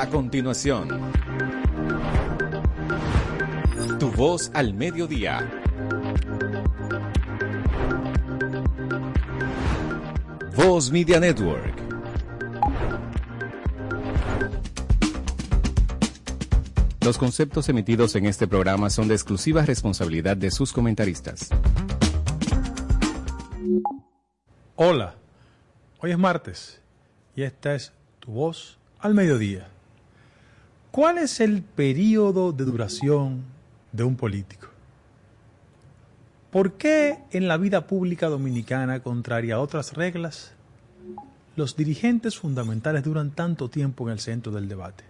[0.00, 0.88] A continuación,
[3.98, 5.46] tu voz al mediodía.
[10.56, 11.74] Voz Media Network.
[17.02, 21.50] Los conceptos emitidos en este programa son de exclusiva responsabilidad de sus comentaristas.
[24.76, 25.16] Hola,
[25.98, 26.80] hoy es martes
[27.36, 29.68] y esta es tu voz al mediodía.
[30.90, 33.44] ¿Cuál es el periodo de duración
[33.92, 34.66] de un político?
[36.50, 40.50] ¿Por qué en la vida pública dominicana, contraria a otras reglas,
[41.54, 45.04] los dirigentes fundamentales duran tanto tiempo en el centro del debate?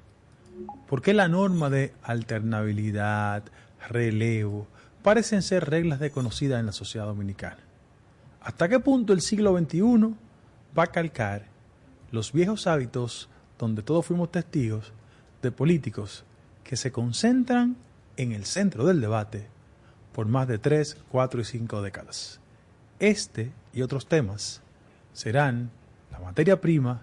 [0.87, 3.45] ¿Por qué la norma de alternabilidad,
[3.89, 4.67] relevo,
[5.03, 7.57] parecen ser reglas desconocidas en la sociedad dominicana?
[8.43, 10.15] ¿Hasta qué punto el siglo XXI
[10.79, 11.47] va a calcar
[12.13, 14.93] los viejos hábitos donde todos fuimos testigos
[15.43, 16.25] de políticos
[16.65, 17.77] que se concentran
[18.17, 19.49] en el centro del debate
[20.13, 22.41] por más de tres, cuatro y cinco décadas.
[22.99, 24.63] Este y otros temas
[25.13, 25.71] serán
[26.11, 27.03] la materia prima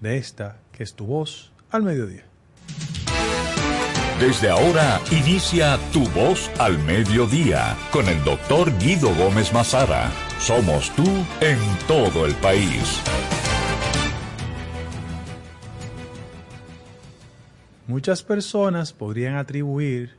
[0.00, 2.24] de esta que es tu voz al mediodía.
[4.20, 10.10] Desde ahora inicia Tu Voz al Mediodía con el doctor Guido Gómez Mazara.
[10.40, 11.04] Somos tú
[11.42, 13.02] en todo el país.
[17.86, 20.16] Muchas personas podrían atribuir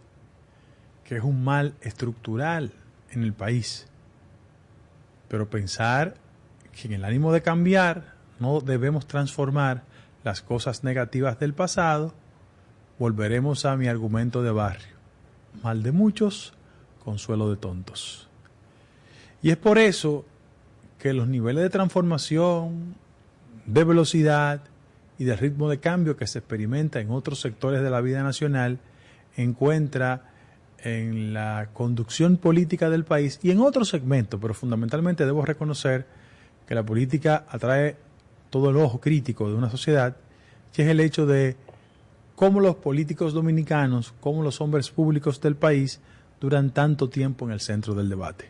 [1.03, 2.71] que es un mal estructural
[3.11, 3.87] en el país,
[5.27, 6.15] pero pensar
[6.71, 9.83] que en el ánimo de cambiar no debemos transformar
[10.23, 12.13] las cosas negativas del pasado,
[12.99, 14.95] volveremos a mi argumento de barrio.
[15.61, 16.53] Mal de muchos,
[17.03, 18.29] consuelo de tontos.
[19.41, 20.25] Y es por eso
[20.99, 22.95] que los niveles de transformación,
[23.65, 24.61] de velocidad
[25.19, 28.79] y de ritmo de cambio que se experimenta en otros sectores de la vida nacional
[29.35, 30.31] encuentra
[30.79, 36.05] en la conducción política del país y en otros segmentos, pero fundamentalmente debo reconocer
[36.67, 37.97] que la política atrae
[38.49, 40.15] todo el ojo crítico de una sociedad,
[40.73, 41.55] que es el hecho de
[42.35, 45.99] cómo los políticos dominicanos, cómo los hombres públicos del país
[46.39, 48.49] duran tanto tiempo en el centro del debate.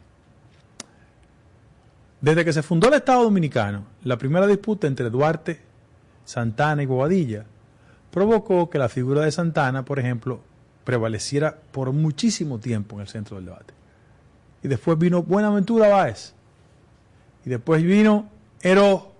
[2.19, 5.61] Desde que se fundó el Estado Dominicano, la primera disputa entre Duarte,
[6.27, 7.45] Santana y Bobadilla
[8.11, 10.41] provocó que la figura de Santana, por ejemplo,
[10.83, 13.73] prevaleciera por muchísimo tiempo en el centro del debate.
[14.61, 16.33] Y después vino Buenaventura Báez.
[17.45, 18.27] Y después vino
[18.61, 19.13] Heró.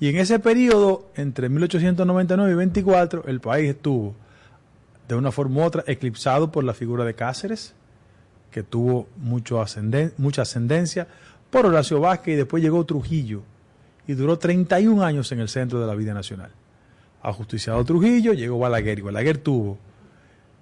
[0.00, 4.14] Y en ese periodo, entre 1899 y 24, el país estuvo,
[5.08, 7.74] de una forma u otra, eclipsado por la figura de Cáceres,
[8.50, 9.62] que tuvo mucho
[10.16, 11.08] mucha ascendencia,
[11.50, 13.42] por Horacio Vázquez y después llegó Trujillo
[14.06, 16.50] y duró 31 años en el centro de la vida nacional.
[17.22, 19.78] Ajusticiado Trujillo, llegó Balaguer y Balaguer tuvo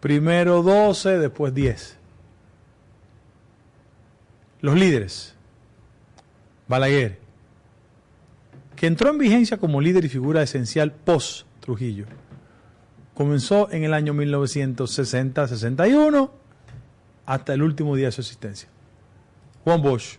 [0.01, 1.99] primero 12, después 10.
[4.61, 5.35] Los líderes.
[6.69, 7.19] Balaguer,
[8.77, 12.07] que entró en vigencia como líder y figura esencial post Trujillo.
[13.15, 16.31] Comenzó en el año 1960-61
[17.27, 18.69] hasta el último día de su existencia.
[19.65, 20.19] Juan Bosch,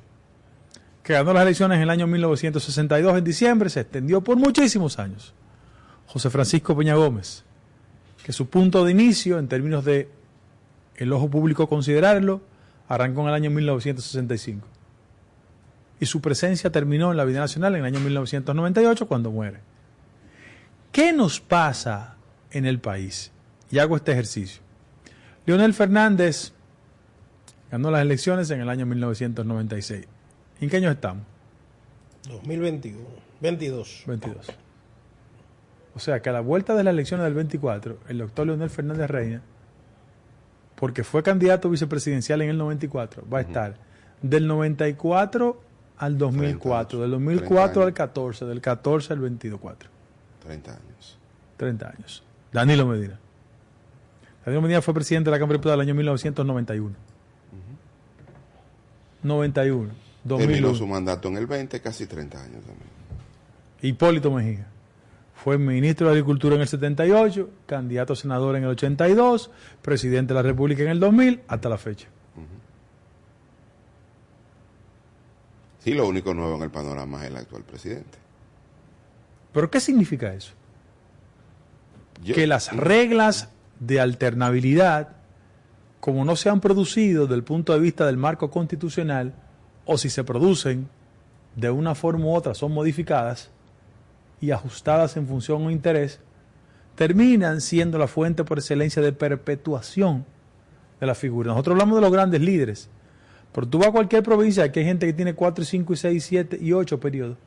[1.05, 5.35] que ganó las elecciones en el año 1962 en diciembre, se extendió por muchísimos años.
[6.07, 7.43] José Francisco Peña Gómez,
[8.23, 10.09] que su punto de inicio, en términos de
[10.95, 12.41] el ojo público considerarlo,
[12.87, 14.67] arrancó en el año 1965.
[15.99, 19.59] Y su presencia terminó en la vida nacional en el año 1998 cuando muere.
[20.91, 22.15] ¿Qué nos pasa
[22.49, 23.31] en el país?
[23.69, 24.63] Y hago este ejercicio.
[25.45, 26.53] Leonel Fernández
[27.69, 30.07] ganó las elecciones en el año 1996.
[30.61, 31.23] ¿En qué año estamos?
[32.27, 32.99] 2021.
[33.41, 34.03] 22.
[34.07, 34.47] 22.
[35.95, 39.09] O sea que a la vuelta de las elecciones del 24, el doctor Leonel Fernández
[39.09, 39.41] Reina,
[40.75, 43.77] porque fue candidato vicepresidencial en el 94, va a estar
[44.21, 45.61] del 94
[45.97, 49.89] al 2004, del 2004 al 14, del 14 al 24.
[50.43, 51.17] 30 años.
[51.57, 52.23] 30 años.
[52.51, 53.19] Danilo Medina.
[54.45, 56.95] Danilo Medina fue presidente de la Cámara de Diputados el año 1991.
[59.23, 60.04] 91.
[60.25, 60.51] 2001.
[60.53, 62.89] Terminó su mandato en el 20, casi 30 años también.
[63.81, 64.67] Hipólito Mejía.
[65.35, 69.51] Fue ministro de Agricultura en el 78, candidato a senador en el 82,
[69.81, 72.07] presidente de la República en el 2000, hasta la fecha.
[75.79, 78.17] Sí, lo único nuevo en el panorama es el actual presidente.
[79.53, 80.53] ¿Pero qué significa eso?
[82.23, 83.49] Yo- que las reglas
[83.79, 85.09] de alternabilidad,
[85.99, 89.35] como no se han producido desde el punto de vista del marco constitucional,
[89.85, 90.87] o si se producen
[91.55, 93.49] de una forma u otra, son modificadas
[94.41, 96.19] y ajustadas en función o interés,
[96.95, 100.25] terminan siendo la fuente por excelencia de perpetuación
[100.99, 101.49] de la figura.
[101.51, 102.89] Nosotros hablamos de los grandes líderes,
[103.53, 106.57] pero tú vas a cualquier provincia, que hay gente que tiene 4, 5, 6, 7
[106.61, 107.37] y 8 periodos.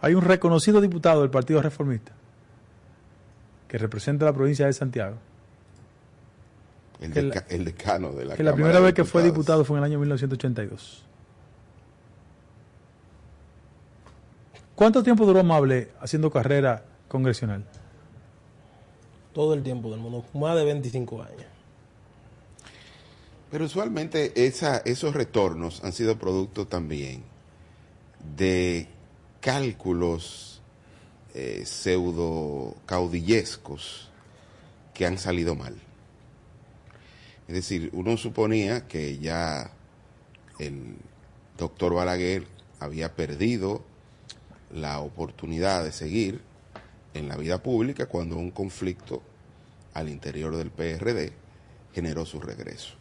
[0.00, 2.12] Hay un reconocido diputado del Partido Reformista
[3.68, 5.16] que representa la provincia de Santiago.
[7.00, 9.64] El, Que deca- el decano de la que la primera de vez que fue diputado
[9.64, 11.04] fue en el año 1982.
[14.76, 17.64] ¿Cuánto tiempo duró Mable haciendo carrera congresional?
[19.32, 21.46] Todo el tiempo del mundo, más de 25 años.
[23.50, 27.22] Pero usualmente esa, esos retornos han sido producto también
[28.36, 28.86] de
[29.40, 30.60] cálculos
[31.32, 34.10] eh, pseudo caudillescos
[34.92, 35.74] que han salido mal.
[37.48, 39.70] Es decir, uno suponía que ya
[40.58, 40.96] el
[41.56, 42.46] doctor Balaguer
[42.78, 43.95] había perdido
[44.76, 46.40] la oportunidad de seguir
[47.14, 49.22] en la vida pública cuando un conflicto
[49.94, 51.32] al interior del PRD
[51.94, 52.94] generó su regreso.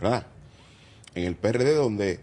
[0.00, 0.26] ¿Verdad?
[1.14, 2.20] En el PRD donde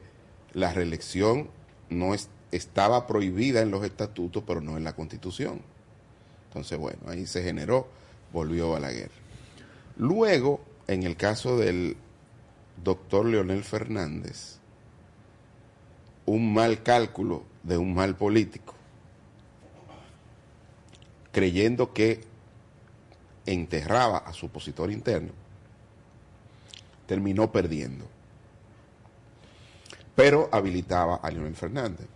[0.53, 1.49] la reelección
[1.89, 5.61] no es- estaba prohibida en los estatutos, pero no en la constitución.
[6.49, 7.87] Entonces, bueno, ahí se generó,
[8.33, 9.11] volvió Balaguer.
[9.97, 11.95] Luego, en el caso del
[12.83, 14.57] doctor Leonel Fernández,
[16.25, 18.73] un mal cálculo de un mal político,
[21.31, 22.23] creyendo que
[23.45, 25.33] enterraba a su opositor interno,
[27.07, 28.07] terminó perdiendo.
[30.15, 32.07] Pero habilitaba a Leonel Fernández.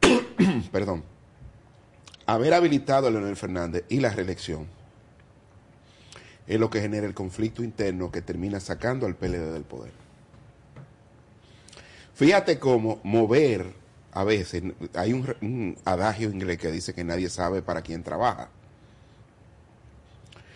[0.70, 1.02] Perdón.
[2.26, 4.66] Haber habilitado a Leonel Fernández y la reelección
[6.46, 9.92] es lo que genera el conflicto interno que termina sacando al PLD del poder.
[12.14, 13.74] Fíjate cómo mover,
[14.14, 14.62] a veces,
[14.94, 18.48] hay un, un adagio inglés que dice que nadie sabe para quién trabaja.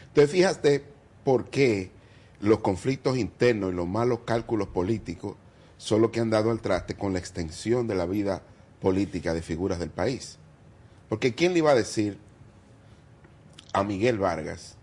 [0.07, 0.85] Entonces fíjate
[1.25, 1.91] por qué
[2.41, 5.37] los conflictos internos y los malos cálculos políticos
[5.77, 8.43] son los que han dado al traste con la extensión de la vida
[8.81, 10.39] política de figuras del país.
[11.09, 12.19] Porque ¿quién le iba a decir
[13.73, 14.77] a Miguel Vargas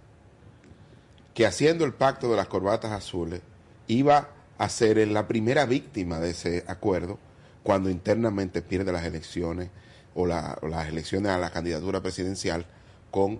[1.33, 3.41] que haciendo el pacto de las corbatas azules
[3.87, 7.19] iba a ser la primera víctima de ese acuerdo
[7.65, 9.71] cuando internamente pierde las elecciones
[10.13, 12.67] o, la- o las elecciones a la candidatura presidencial
[13.09, 13.39] con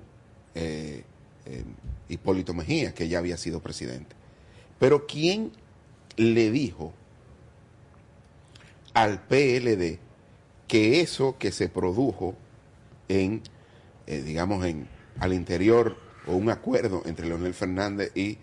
[0.56, 1.04] eh,
[1.46, 1.64] eh,
[2.10, 4.16] Hipólito Mejía, que ya había sido presidente.
[4.80, 5.52] Pero ¿quién
[6.18, 6.92] le dijo
[8.96, 10.00] al PLD
[10.68, 12.34] que eso que se produjo
[13.08, 13.44] en,
[14.08, 14.88] eh, digamos, en
[15.20, 18.40] al interior o un acuerdo entre Leonel Fernández y,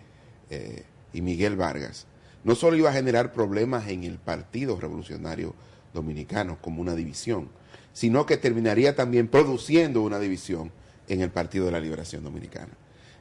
[1.12, 2.06] y Miguel Vargas,
[2.44, 5.55] no solo iba a generar problemas en el Partido Revolucionario
[5.94, 7.49] Dominicano como una división,
[7.93, 10.73] sino que terminaría también produciendo una división
[11.09, 12.73] en el Partido de la Liberación Dominicana.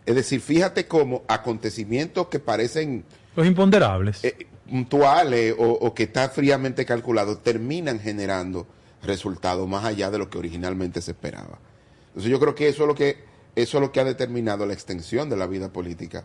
[0.05, 3.03] Es decir, fíjate cómo acontecimientos que parecen
[3.35, 4.23] Los imponderables.
[4.23, 8.65] eh, puntuales o, o que está fríamente calculado terminan generando
[9.03, 11.59] resultados más allá de lo que originalmente se esperaba.
[12.07, 13.17] Entonces yo creo que eso es lo que
[13.55, 16.23] eso es lo que ha determinado la extensión de la vida política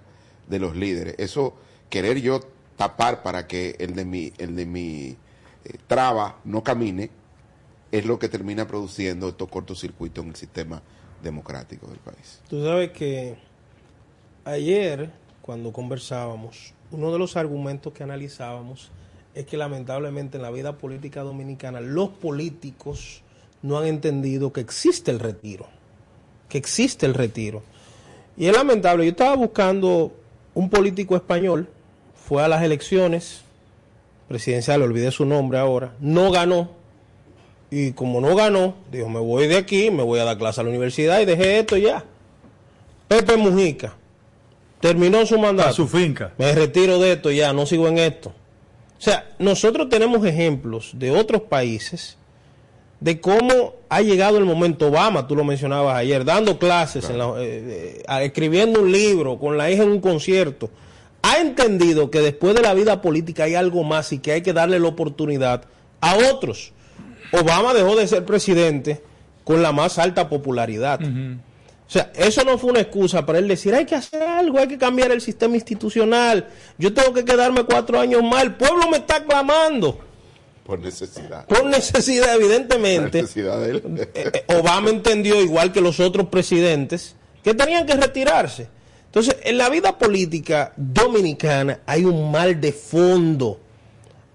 [0.49, 1.17] de los líderes.
[1.19, 1.55] Eso
[1.91, 2.41] querer yo
[2.77, 5.17] tapar para que el de mi el de mi
[5.67, 7.11] eh, traba no camine
[7.91, 10.83] es lo que termina produciendo estos cortocircuitos en el sistema
[11.23, 12.41] democrático del país.
[12.49, 13.37] Tú sabes que
[14.45, 15.11] ayer,
[15.43, 18.91] cuando conversábamos, uno de los argumentos que analizábamos
[19.35, 23.23] es que lamentablemente en la vida política dominicana los políticos
[23.63, 25.67] no han entendido que existe el retiro,
[26.49, 27.63] que existe el retiro.
[28.37, 30.13] Y es lamentable, yo estaba buscando
[30.55, 31.69] un político español,
[32.15, 33.46] fue a las elecciones
[34.29, 36.71] presidenciales, olvidé su nombre ahora, no ganó,
[37.71, 40.65] y como no ganó, dijo, me voy de aquí, me voy a dar clase a
[40.65, 42.05] la universidad y dejé esto ya.
[43.09, 43.95] Pepe Mujica
[44.81, 45.69] terminó su mandato.
[45.71, 46.33] a su finca.
[46.39, 48.31] Me retiro de esto ya, no sigo en esto.
[48.99, 52.17] O sea, nosotros tenemos ejemplos de otros países
[52.99, 57.35] de cómo ha llegado el momento Obama, tú lo mencionabas ayer, dando clases, en la-
[57.39, 60.71] eh, eh, escribiendo un libro, con la hija en un concierto.
[61.29, 64.53] Ha entendido que después de la vida política hay algo más y que hay que
[64.53, 65.65] darle la oportunidad
[66.01, 66.73] a otros.
[67.33, 69.03] Obama dejó de ser presidente
[69.43, 71.01] con la más alta popularidad.
[71.03, 74.69] O sea, eso no fue una excusa para él decir, hay que hacer algo, hay
[74.69, 78.97] que cambiar el sistema institucional, yo tengo que quedarme cuatro años más, el pueblo me
[78.99, 79.99] está clamando
[80.65, 81.47] Por necesidad.
[81.47, 83.23] por necesidad, Por evidentemente.
[83.23, 83.83] necesidad de él.
[84.15, 87.15] Eh, eh, Obama entendió, igual que los otros presidentes,
[87.45, 88.69] que tenían que retirarse.
[89.17, 93.59] Entonces, en la vida política dominicana hay un mal de fondo.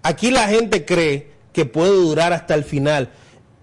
[0.02, 3.08] Aquí la gente cree que puede durar hasta el final.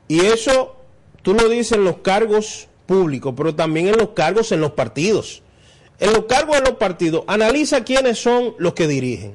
[0.07, 0.77] Y eso,
[1.21, 5.43] tú lo dices en los cargos públicos, pero también en los cargos en los partidos.
[5.99, 9.33] En los cargos en los partidos, analiza quiénes son los que dirigen.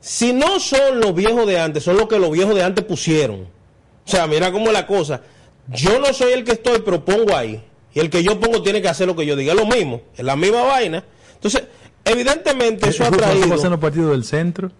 [0.00, 3.42] Si no son los viejos de antes, son los que los viejos de antes pusieron.
[3.42, 5.20] O sea, mira cómo es la cosa.
[5.68, 7.62] Yo no soy el que estoy, pero pongo ahí.
[7.94, 9.52] Y el que yo pongo tiene que hacer lo que yo diga.
[9.52, 11.04] Es lo mismo, es la misma vaina.
[11.34, 11.64] Entonces,
[12.04, 13.48] evidentemente eso ha traído...
[13.48, 14.70] ¿Cómo los partidos del centro?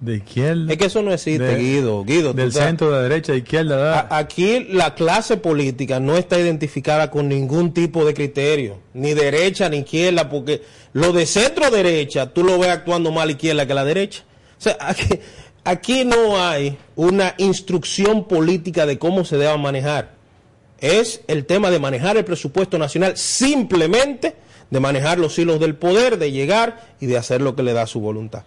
[0.00, 0.72] de izquierda.
[0.72, 2.04] Es que eso no existe, Guido.
[2.04, 4.06] Guido del centro, de derecha, de izquierda.
[4.10, 9.78] aquí la clase política no está identificada con ningún tipo de criterio, ni derecha ni
[9.78, 13.72] izquierda, porque lo de centro derecha tú lo ves actuando más a la izquierda que
[13.72, 14.24] a la derecha.
[14.58, 15.20] O sea, aquí,
[15.64, 20.17] aquí no hay una instrucción política de cómo se deba manejar.
[20.80, 24.36] Es el tema de manejar el presupuesto nacional, simplemente
[24.70, 27.86] de manejar los hilos del poder, de llegar y de hacer lo que le da
[27.86, 28.44] su voluntad.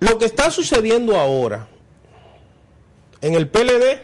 [0.00, 1.68] Lo que está sucediendo ahora
[3.20, 4.00] en el PLD,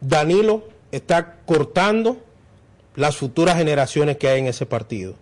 [0.00, 2.18] Danilo está cortando
[2.96, 5.14] las futuras generaciones que hay en ese partido.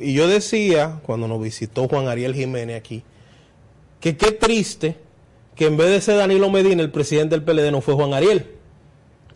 [0.00, 3.02] y yo decía, cuando nos visitó Juan Ariel Jiménez aquí,
[4.00, 4.96] que qué triste
[5.54, 8.59] que en vez de ser Danilo Medina, el presidente del PLD no fue Juan Ariel,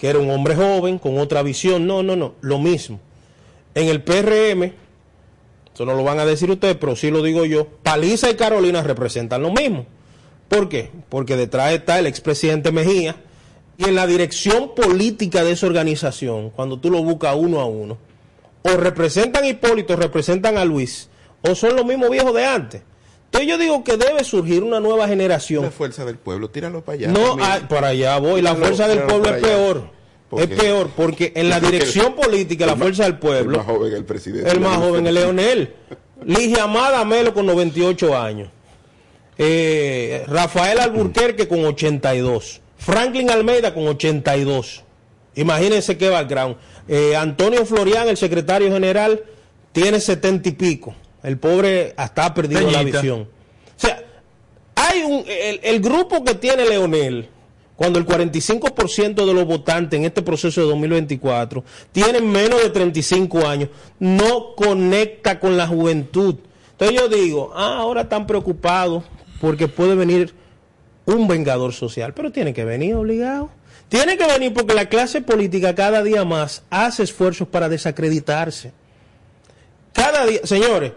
[0.05, 1.87] que era un hombre joven, con otra visión.
[1.87, 3.01] No, no, no, lo mismo.
[3.75, 4.75] En el PRM,
[5.73, 7.67] eso no lo van a decir ustedes, pero sí lo digo yo.
[7.83, 9.87] Paliza y Carolina representan lo mismo.
[10.51, 10.91] ¿Por qué?
[11.09, 13.17] Porque detrás está el expresidente Mejía
[13.79, 17.97] y en la dirección política de esa organización, cuando tú lo buscas uno a uno,
[18.61, 21.09] o representan a Hipólito, representan a Luis,
[21.41, 22.83] o son los mismos viejos de antes.
[23.35, 25.65] Entonces yo digo que debe surgir una nueva generación.
[25.65, 27.09] La fuerza del pueblo, tíralo para allá.
[27.09, 28.41] No, ah, para allá voy.
[28.41, 29.91] La fuerza del pueblo es peor.
[30.39, 33.51] Es peor porque en la dirección política, la fuerza del pueblo.
[33.51, 34.49] El más joven, el presidente.
[34.49, 35.75] El más joven, el Leonel.
[36.25, 38.51] Ligia Amada Melo con 98 años.
[39.37, 42.61] Eh, Rafael Alburquerque con 82.
[42.79, 44.85] Franklin Almeida con 82.
[45.35, 46.55] Imagínense qué background.
[46.87, 49.25] Eh, Antonio Florian, el secretario general,
[49.73, 50.95] tiene 70 y pico.
[51.25, 53.23] El pobre hasta ha perdido la visión.
[53.23, 54.01] O sea,
[54.77, 55.25] hay un.
[55.27, 57.29] el grupo que tiene Leonel
[57.77, 63.47] cuando el 45% de los votantes en este proceso de 2024 tienen menos de 35
[63.47, 66.37] años, no conecta con la juventud.
[66.73, 69.05] Entonces yo digo, ah, ahora están preocupados
[69.41, 70.35] porque puede venir
[71.07, 73.51] un vengador social, pero tiene que venir obligado.
[73.89, 78.73] Tiene que venir porque la clase política cada día más hace esfuerzos para desacreditarse.
[79.93, 80.93] Cada día, señores,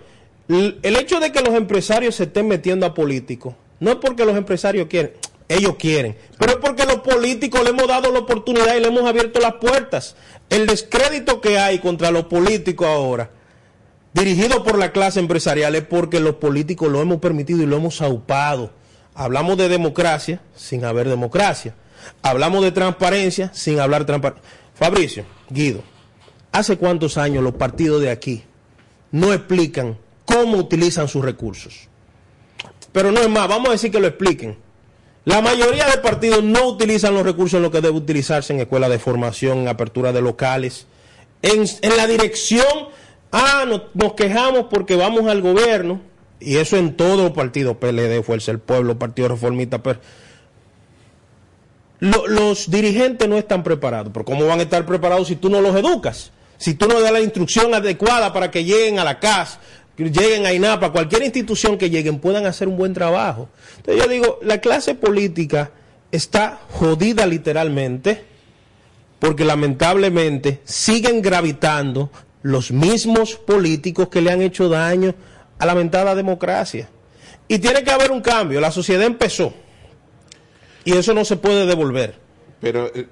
[0.50, 4.38] el hecho de que los empresarios se estén metiendo a políticos, no es porque los
[4.38, 5.14] empresarios quieren,
[5.48, 6.18] ellos quieren.
[6.38, 9.56] Pero es porque los políticos le hemos dado la oportunidad y le hemos abierto las
[9.56, 10.16] puertas.
[10.50, 13.30] El descrédito que hay contra los políticos ahora,
[14.14, 18.02] dirigido por la clase empresarial, es porque los políticos lo hemos permitido y lo hemos
[18.02, 18.72] aupado.
[19.14, 21.74] Hablamos de democracia sin haber democracia.
[22.22, 24.48] Hablamos de transparencia sin hablar transparencia.
[24.76, 25.82] Fabricio, Guido,
[26.52, 28.44] ¿hace cuántos años los partidos de aquí
[29.12, 29.98] no explican
[30.28, 31.88] cómo utilizan sus recursos?
[32.92, 34.68] Pero no es más, vamos a decir que lo expliquen
[35.28, 38.90] la mayoría de partidos no utilizan los recursos en lo que debe utilizarse en escuelas
[38.90, 40.88] de formación, en apertura de locales.
[41.42, 41.66] En,
[41.98, 42.66] la dirección,
[43.34, 46.00] ah, nos, quejamos porque vamos al gobierno,
[46.40, 49.82] y eso en todo los partidos, PLD, Fuerza del Pueblo, Partido Reformista,
[52.00, 54.14] los dirigentes no están preparados.
[54.14, 56.32] Pero ¿cómo van a estar preparados si tú no los educas?
[56.58, 59.60] Si tú no das la instrucción adecuada para que lleguen a la casa,
[59.98, 63.50] lleguen a INAPA, cualquier institución que lleguen, puedan hacer un buen trabajo.
[63.78, 65.72] Entonces yo digo, la clase política
[66.12, 68.24] está jodida literalmente,
[69.20, 72.12] porque lamentablemente siguen gravitando
[72.44, 75.16] los mismos políticos que le han hecho daño
[75.58, 76.88] a la lamentada democracia.
[77.48, 79.54] Y tiene que haber un cambio, la sociedad empezó,
[80.86, 82.20] y eso no se puede devolver.
[82.62, 83.08] Pero eh,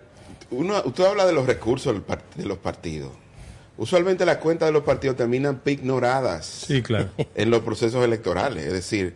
[0.52, 1.96] uno, usted habla de los recursos
[2.36, 3.25] de los partidos
[3.78, 7.10] usualmente las cuentas de los partidos terminan ignoradas claro.
[7.36, 8.66] en los procesos electorales.
[8.66, 9.16] Es decir,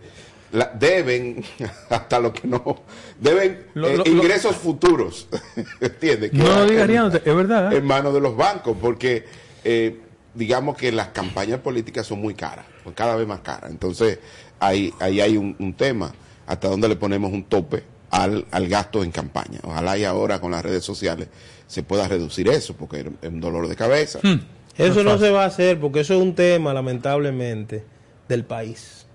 [0.79, 1.43] deben,
[1.89, 2.83] hasta lo que no,
[3.19, 5.27] deben eh, ingresos futuros.
[5.79, 6.33] ¿Entiendes?
[6.33, 7.73] No lo digas, es verdad.
[7.73, 9.25] En manos de los bancos, porque
[9.63, 9.99] eh,
[10.33, 13.71] digamos que las campañas políticas son muy caras, cada vez más caras.
[13.71, 14.19] Entonces,
[14.59, 16.13] ahí, ahí hay un, tema,
[16.47, 19.59] hasta dónde le ponemos un tope al, al gasto en campaña.
[19.63, 21.27] Ojalá y ahora con las redes sociales
[21.67, 24.19] se pueda reducir eso, porque es un dolor de cabeza.
[24.23, 24.39] Hmm.
[24.77, 27.83] Eso no, se va a hacer, porque eso es un tema, lamentablemente,
[28.27, 29.05] del país.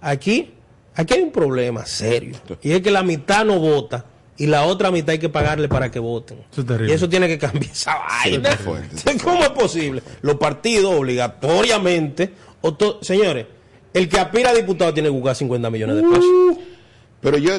[0.00, 0.52] Aquí,
[0.94, 4.04] aquí hay un problema serio, y es que la mitad no vota
[4.36, 6.38] y la otra mitad hay que pagarle para que voten.
[6.86, 8.58] y eso tiene que cambiar esa vaina.
[9.22, 10.02] ¿Cómo es posible?
[10.22, 12.32] Los partidos obligatoriamente,
[13.00, 13.46] señores,
[13.92, 16.24] el que aspira a diputado tiene que buscar 50 millones de pesos.
[16.24, 16.58] Uh.
[17.24, 17.52] Pero yo,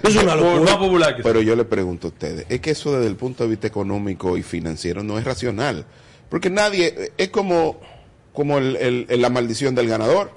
[1.23, 4.37] pero yo le pregunto a ustedes, es que eso desde el punto de vista económico
[4.37, 5.85] y financiero no es racional,
[6.29, 7.77] Porque nadie, es como,
[8.31, 8.75] como el,
[9.09, 10.29] el- la maldición del ganador.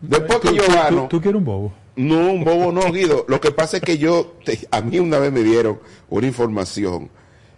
[0.00, 1.72] Después que yo gano, tú- tú quieres un bobo.
[1.96, 3.24] no, un bobo no, Guido.
[3.28, 7.10] Lo que pasa es que yo, te- a mí una vez me dieron una información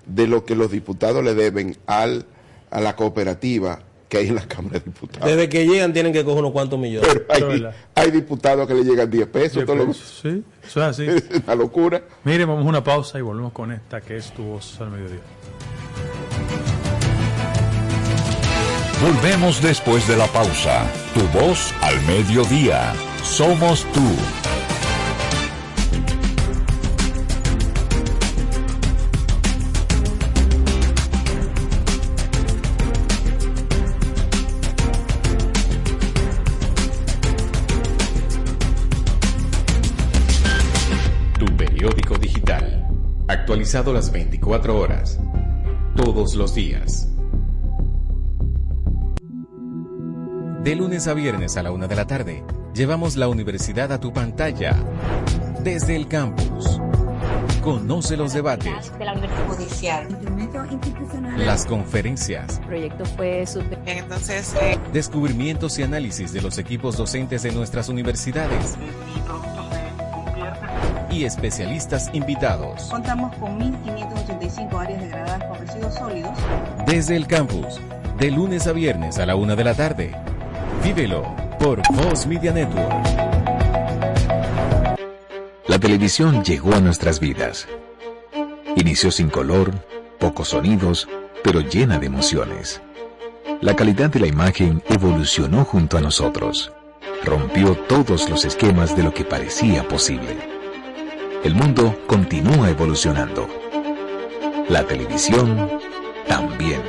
[0.07, 2.26] de lo que los diputados le deben al,
[2.71, 3.81] a la cooperativa
[4.12, 5.26] que hay en la Cámara de Diputados.
[5.26, 7.09] Desde que llegan tienen que coger unos cuantos millones.
[7.26, 9.54] Pero hay, diputados que le llegan 10 pesos.
[9.54, 11.07] Diez todos los- pesos, Sí, eso es así.
[11.09, 12.02] es una locura.
[12.23, 15.21] Mire, vamos a una pausa y volvemos con esta que es tu voz al mediodía.
[19.00, 20.85] Volvemos después de la pausa.
[21.14, 22.92] Tu voz al mediodía.
[23.23, 24.02] Somos tú.
[43.42, 45.18] Actualizado las 24 horas.
[45.96, 47.08] Todos los días.
[50.62, 54.12] De lunes a viernes a la una de la tarde, llevamos la universidad a tu
[54.12, 54.76] pantalla.
[55.64, 56.80] Desde el campus.
[57.62, 60.08] Conoce los debates, de la Universidad Judicial.
[61.37, 63.44] Las conferencias, El proyecto fue
[63.87, 68.76] Entonces, eh, descubrimientos y análisis de los equipos docentes de nuestras universidades
[71.12, 72.88] y especialistas invitados.
[72.90, 76.38] Contamos con 1.585 áreas degradadas con residuos sólidos.
[76.87, 77.81] Desde el campus,
[78.19, 80.14] de lunes a viernes a la una de la tarde.
[80.83, 81.23] Vívelo
[81.59, 82.92] por Voz Media Network.
[85.69, 87.69] La televisión llegó a nuestras vidas.
[88.76, 89.71] Inició sin color,
[90.19, 91.09] pocos sonidos,
[91.45, 92.81] pero llena de emociones.
[93.61, 96.73] La calidad de la imagen evolucionó junto a nosotros.
[97.25, 100.62] Rompió todos los esquemas de lo que parecía posible.
[101.44, 103.49] El mundo continúa evolucionando.
[104.68, 105.68] La televisión
[106.28, 106.80] también.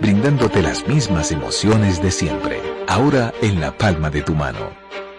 [0.00, 2.60] Brindándote las mismas emociones de siempre.
[2.88, 4.70] Ahora en la palma de tu mano.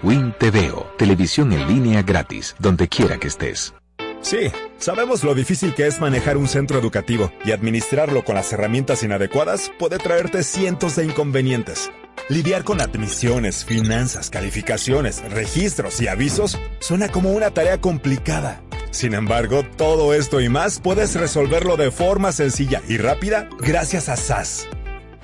[0.03, 3.73] Win TVO, televisión en línea gratis, donde quiera que estés.
[4.19, 9.03] Sí, sabemos lo difícil que es manejar un centro educativo y administrarlo con las herramientas
[9.03, 11.89] inadecuadas puede traerte cientos de inconvenientes.
[12.30, 18.62] Lidiar con admisiones, finanzas, calificaciones, registros y avisos suena como una tarea complicada.
[18.91, 24.17] Sin embargo, todo esto y más puedes resolverlo de forma sencilla y rápida gracias a
[24.17, 24.67] SAS.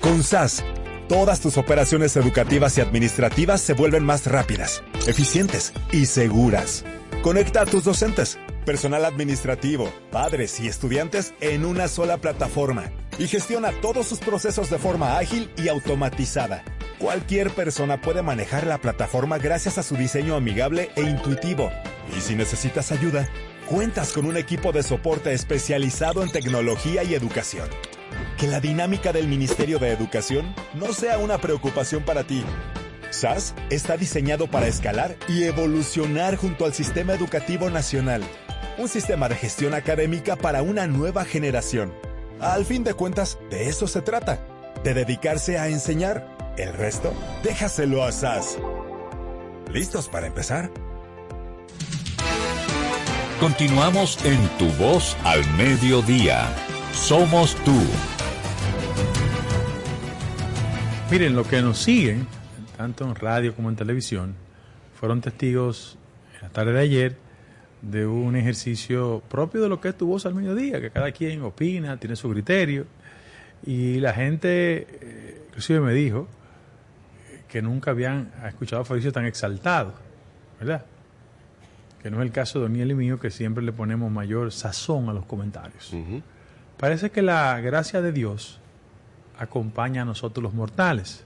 [0.00, 0.64] Con SAS,
[1.08, 6.84] todas tus operaciones educativas y administrativas se vuelven más rápidas, eficientes y seguras.
[7.22, 13.72] Conecta a tus docentes, personal administrativo, padres y estudiantes en una sola plataforma y gestiona
[13.82, 16.64] todos sus procesos de forma ágil y automatizada.
[16.98, 21.70] Cualquier persona puede manejar la plataforma gracias a su diseño amigable e intuitivo.
[22.16, 23.28] Y si necesitas ayuda,
[23.68, 27.68] cuentas con un equipo de soporte especializado en tecnología y educación.
[28.38, 32.44] Que la dinámica del Ministerio de Educación no sea una preocupación para ti.
[33.10, 38.22] SAS está diseñado para escalar y evolucionar junto al sistema educativo nacional.
[38.78, 41.92] Un sistema de gestión académica para una nueva generación.
[42.40, 44.44] Al fin de cuentas, de eso se trata.
[44.82, 46.33] De dedicarse a enseñar.
[46.56, 47.12] El resto,
[47.42, 48.58] déjaselo a SAS.
[49.72, 50.70] ¿Listos para empezar?
[53.40, 56.46] Continuamos en Tu voz al mediodía.
[56.92, 57.76] Somos tú.
[61.10, 62.28] Miren, los que nos siguen,
[62.76, 64.36] tanto en radio como en televisión,
[64.94, 65.98] fueron testigos
[66.36, 67.16] en la tarde de ayer
[67.82, 71.42] de un ejercicio propio de lo que es tu voz al mediodía, que cada quien
[71.42, 72.86] opina, tiene su criterio.
[73.66, 76.28] Y la gente, eh, inclusive me dijo,
[77.54, 79.94] que nunca habían escuchado a Fabricio tan exaltado,
[80.58, 80.84] ¿verdad?
[82.02, 85.08] Que no es el caso de Daniel y mío, que siempre le ponemos mayor sazón
[85.08, 85.94] a los comentarios.
[86.76, 88.58] Parece que la gracia de Dios
[89.38, 91.24] acompaña a nosotros los mortales.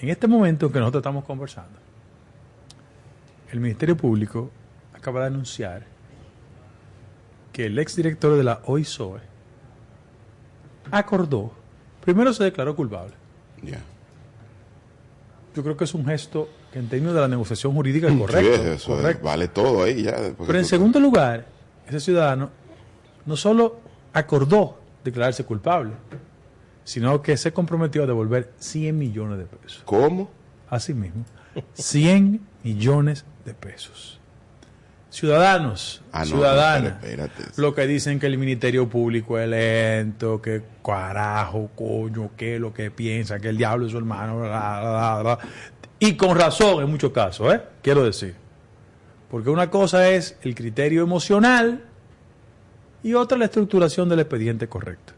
[0.00, 1.78] En este momento en que nosotros estamos conversando,
[3.52, 4.50] el Ministerio Público
[4.92, 5.84] acaba de anunciar
[7.52, 9.20] que el exdirector de la OISOE
[10.90, 11.52] acordó,
[12.04, 13.14] primero se declaró culpable.
[15.54, 18.18] Yo creo que es un gesto que en términos de la negociación jurídica es Sí,
[18.18, 18.62] correcto.
[18.62, 19.24] eso es- correcto.
[19.26, 20.16] vale todo ahí ya.
[20.38, 21.46] Pero en tú- segundo lugar,
[21.86, 22.50] ese ciudadano
[23.26, 23.78] no solo
[24.12, 25.92] acordó declararse culpable,
[26.84, 29.82] sino que se comprometió a devolver 100 millones de pesos.
[29.84, 30.30] ¿Cómo?
[30.70, 31.24] Así mismo,
[31.74, 34.18] 100 millones de pesos.
[35.12, 40.62] Ciudadanos, Ah, no, ciudadanas, no, lo que dicen que el Ministerio Público es lento, que
[40.82, 45.22] carajo, coño, que lo que piensa, que el diablo es su hermano, bla, bla, bla,
[45.22, 45.38] bla.
[45.98, 47.60] y con razón en muchos casos, ¿eh?
[47.82, 48.34] quiero decir.
[49.30, 51.84] Porque una cosa es el criterio emocional
[53.02, 55.12] y otra la estructuración del expediente correcto.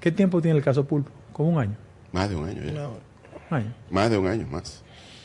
[0.00, 1.10] ¿Qué tiempo tiene el caso Pulpo?
[1.34, 1.76] Como un año.
[2.12, 2.88] Más de un año ya.
[2.88, 2.98] Un
[3.50, 3.74] año.
[3.90, 4.82] Más de un año más.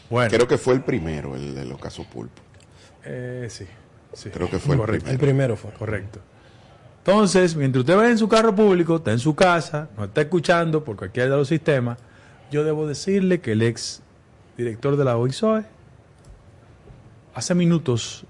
[0.09, 2.41] Bueno, Creo que fue el primero, el de los casos pulpo.
[3.05, 3.65] eh, sí,
[4.13, 4.29] sí.
[4.29, 5.71] Creo que fue el primero fue.
[5.71, 6.19] Correcto.
[6.99, 10.83] Entonces, mientras usted va en su carro público, está en su casa, no está escuchando
[10.83, 11.97] por cualquiera de los sistemas,
[12.51, 14.01] yo debo decirle que el ex
[14.55, 15.63] director de la OISOE
[17.33, 18.23] hace minutos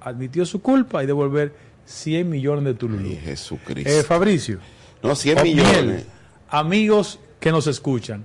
[0.00, 1.52] admitió su culpa y devolver
[1.84, 3.14] 100 millones de Tululú.
[3.22, 3.90] Jesucristo.
[3.90, 4.58] Eh, Fabricio,
[5.02, 6.06] no, 100 Otniel, millones.
[6.48, 8.24] amigos que nos escuchan,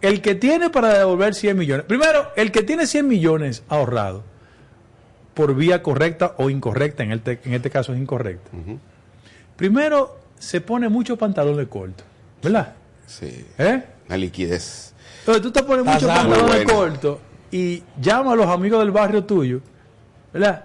[0.00, 4.24] el que tiene para devolver 100 millones, primero, el que tiene 100 millones ahorrado
[5.38, 8.50] por vía correcta o incorrecta, en, este- en este caso es incorrecta,
[9.56, 12.04] primero se pone mucho pantalones cortos,
[12.42, 12.74] ¿verdad?
[13.06, 13.46] Sí.
[13.56, 13.84] ¿Eh?
[14.08, 14.92] La liquidez.
[15.20, 16.36] Entonces tú te pones mucho Pasamos.
[16.38, 16.74] pantalones Muy bueno.
[16.90, 17.18] cortos
[17.52, 19.60] y llama a los amigos del barrio tuyo,
[20.32, 20.64] ¿verdad?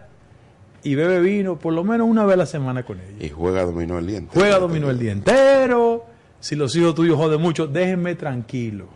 [0.83, 3.21] Y bebe vino por lo menos una vez a la semana con ellos.
[3.23, 4.31] Y juega dominó el diente.
[4.33, 6.05] Juega dominó el día entero.
[6.39, 8.87] Si los hijos tuyos joden mucho, déjenme tranquilo.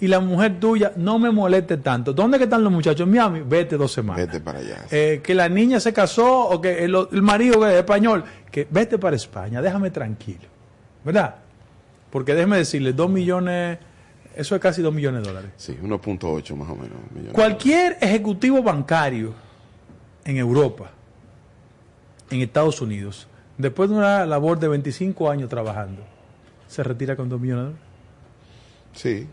[0.00, 2.12] Y la mujer tuya, no me moleste tanto.
[2.12, 3.00] ¿Dónde que están los muchachos?
[3.00, 4.24] En Miami, vete dos semanas.
[4.24, 4.84] Vete para allá.
[4.90, 8.66] Eh, que la niña se casó o que el, el marido que es español, que
[8.70, 10.46] vete para España, déjame tranquilo.
[11.04, 11.36] ¿Verdad?
[12.10, 13.78] Porque déjeme decirle, dos millones,
[14.36, 15.50] eso es casi dos millones de dólares.
[15.56, 17.32] Sí, 1.8 más o menos.
[17.32, 19.34] Cualquier ejecutivo bancario
[20.24, 20.90] en Europa,
[22.30, 26.02] en Estados Unidos, después de una labor de 25 años trabajando,
[26.66, 27.88] se retira con 2 millones de dólares.
[28.92, 29.28] Sí.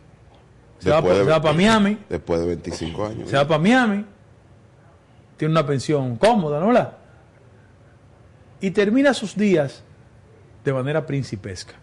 [0.79, 1.97] Se va Después pa- de- se va pa' Miami.
[2.09, 3.29] Después de 25 años.
[3.29, 4.05] Se va para Miami,
[5.37, 6.67] tiene una pensión cómoda, ¿no?
[6.67, 6.97] ¿verdad?
[8.61, 9.83] Y termina sus días
[10.63, 11.73] de manera principesca.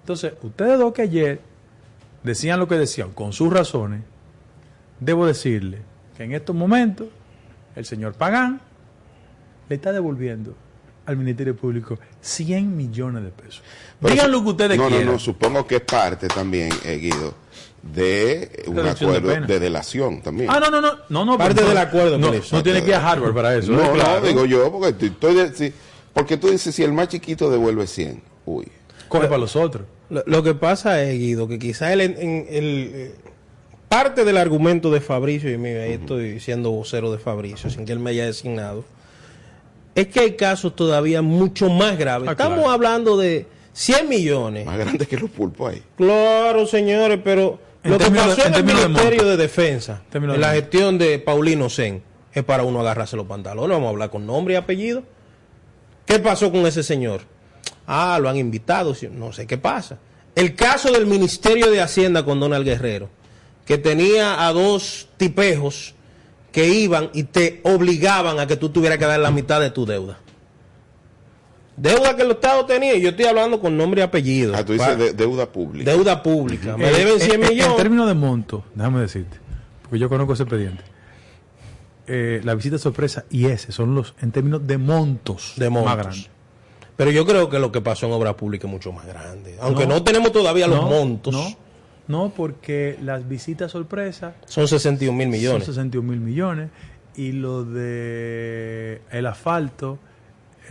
[0.00, 1.40] Entonces, ustedes dos que ayer
[2.22, 4.02] decían lo que decían, con sus razones,
[5.00, 5.78] debo decirle
[6.16, 7.08] que en estos momentos
[7.76, 8.60] el señor Pagán
[9.68, 10.54] le está devolviendo
[11.06, 13.62] al Ministerio Público 100 millones de pesos.
[14.00, 15.06] Pero Digan lo que ustedes no, quieran.
[15.06, 17.34] No, no, supongo que es parte también, eh, Guido,
[17.82, 20.48] de un de acuerdo de, delación también.
[20.50, 21.36] Ah, no, no, no, no, no.
[21.38, 23.72] Parte pero del acuerdo No, no, tiene que ir a Harvard para eso.
[23.72, 23.86] No, ¿eh?
[23.88, 24.26] no, Claro.
[24.26, 25.72] digo yo, porque estoy, estoy de- sí,
[26.12, 28.68] porque tú dices, si el más chiquito devuelve 100, uy.
[29.08, 29.84] Coge para los otros.
[30.10, 33.12] Lo, lo que pasa es, Guido, que quizá el, en- el,
[33.88, 37.92] parte del argumento de Fabricio, y mira, ahí estoy siendo vocero de Fabricio, sin que
[37.92, 38.84] él me haya designado,
[39.94, 42.28] es que hay casos todavía mucho más graves.
[42.28, 42.70] Ah, Estamos claro.
[42.70, 44.64] hablando de 100 millones.
[44.66, 45.82] Más grande que los pulpos ahí.
[45.96, 50.52] Claro, señores, pero lo que pasó en el de Ministerio de Defensa, En de la
[50.52, 53.70] gestión de Paulino Sen, es para uno agarrarse los pantalones.
[53.70, 55.02] Vamos a hablar con nombre y apellido.
[56.06, 57.22] ¿Qué pasó con ese señor?
[57.86, 59.98] Ah, lo han invitado, no sé qué pasa.
[60.34, 63.10] El caso del Ministerio de Hacienda con Donald Guerrero,
[63.66, 65.94] que tenía a dos tipejos
[66.52, 69.84] que iban y te obligaban a que tú tuvieras que dar la mitad de tu
[69.84, 70.18] deuda.
[71.76, 74.54] Deuda que el Estado tenía, y yo estoy hablando con nombre y apellido.
[74.54, 75.90] Ah, tú dices de- deuda pública.
[75.90, 76.76] Deuda pública.
[76.76, 77.76] Me Eh, deben eh, 100 eh, En millones.
[77.76, 79.38] términos de monto, déjame decirte,
[79.82, 80.84] porque yo conozco ese expediente.
[82.06, 85.86] Eh, la visita sorpresa y ese son los, en términos de montos, De montos.
[85.90, 86.30] más grandes.
[86.96, 89.56] Pero yo creo que lo que pasó en obra pública es mucho más grande.
[89.60, 90.02] Aunque no, No.
[90.04, 91.32] tenemos todavía los No, montos.
[91.32, 91.56] No,
[92.08, 95.64] no, porque las visitas sorpresa Son 61 mil millones.
[95.64, 96.68] son 61 mil millones
[97.16, 99.98] y lo de el asfalto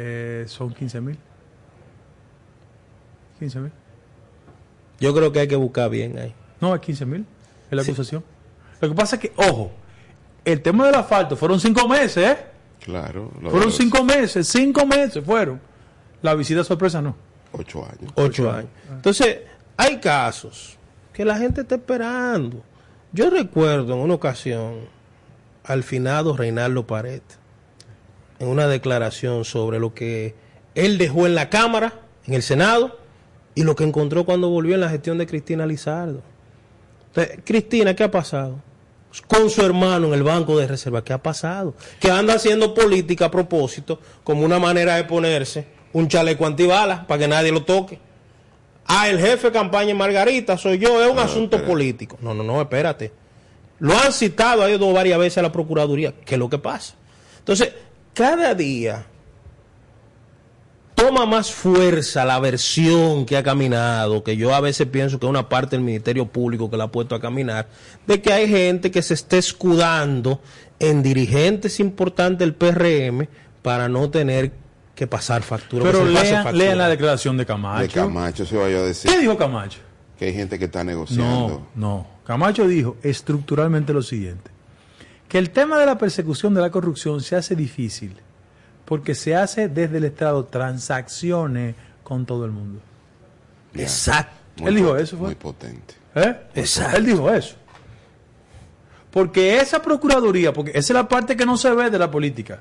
[0.04, 1.18] eh, son 15 mil.
[3.40, 3.72] 15 mil.
[5.00, 6.34] Yo creo que hay que buscar bien ahí.
[6.60, 7.26] No, es 15 mil.
[7.70, 8.24] Es la acusación.
[8.80, 9.72] Lo que pasa es que, ojo,
[10.44, 12.38] el tema del asfalto fueron cinco meses, ¿eh?
[12.84, 13.32] Claro.
[13.42, 15.62] lo Fueron cinco meses, cinco meses fueron.
[16.24, 17.16] La visita sorpresa no.
[17.52, 18.12] Ocho años.
[18.16, 18.70] Ocho años.
[18.90, 19.42] Entonces,
[19.78, 20.78] hay casos
[21.14, 22.64] que la gente está esperando.
[23.12, 24.80] Yo recuerdo en una ocasión
[25.64, 27.22] al finado Reinaldo Pared,
[28.41, 30.34] en una declaración sobre lo que
[30.73, 31.93] él dejó en la Cámara,
[32.25, 32.97] en el Senado,
[33.54, 36.23] y lo que encontró cuando volvió en la gestión de Cristina Lizardo.
[37.08, 38.60] Entonces, Cristina, ¿qué ha pasado?
[39.27, 41.75] Con su hermano en el Banco de Reserva, ¿qué ha pasado?
[41.99, 47.19] Que anda haciendo política a propósito, como una manera de ponerse un chaleco antibalas para
[47.19, 47.99] que nadie lo toque.
[48.88, 51.67] Ah, el jefe de campaña Margarita soy yo, es un asunto espérate.
[51.67, 52.17] político.
[52.21, 53.12] No, no, no, espérate.
[53.77, 56.13] Lo han citado, ha ido varias veces a la Procuraduría.
[56.25, 56.95] ¿Qué es lo que pasa?
[57.38, 57.73] Entonces,
[58.13, 59.06] cada día
[60.95, 65.30] toma más fuerza la versión que ha caminado, que yo a veces pienso que es
[65.30, 67.67] una parte del Ministerio Público que la ha puesto a caminar,
[68.06, 70.41] de que hay gente que se está escudando
[70.80, 73.28] en dirigentes importantes del PRM
[73.62, 74.52] para no tener
[74.95, 75.84] que pasar factura.
[75.84, 77.82] Pero lean la declaración de Camacho.
[77.82, 79.80] De Camacho se vaya a decir ¿Qué dijo Camacho?
[80.19, 81.67] que hay gente que está negociando.
[81.74, 82.08] No, no.
[82.26, 84.52] Camacho dijo estructuralmente lo siguiente,
[85.32, 88.17] que el tema de la persecución de la corrupción se hace difícil
[88.84, 92.82] porque se hace desde el Estado transacciones con todo el mundo.
[93.74, 93.84] Ya.
[93.84, 94.36] Exacto.
[94.58, 95.28] Muy Él dijo eso, fue.
[95.28, 95.94] Muy potente.
[96.15, 96.36] ¿Eh?
[96.54, 96.98] Exacto.
[96.98, 97.56] Él dijo eso.
[99.10, 102.60] Porque esa Procuraduría, porque esa es la parte que no se ve de la política,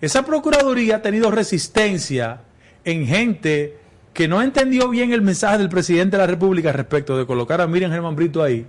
[0.00, 2.42] esa Procuraduría ha tenido resistencia
[2.84, 3.78] en gente
[4.14, 7.66] que no entendió bien el mensaje del presidente de la República respecto de colocar a
[7.66, 8.64] Miriam Germán Brito ahí,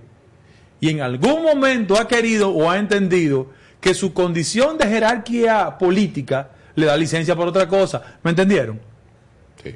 [0.82, 3.48] y en algún momento ha querido o ha entendido
[3.80, 8.18] que su condición de jerarquía política le da licencia por otra cosa.
[8.24, 8.82] ¿Me entendieron?
[9.64, 9.76] Sí.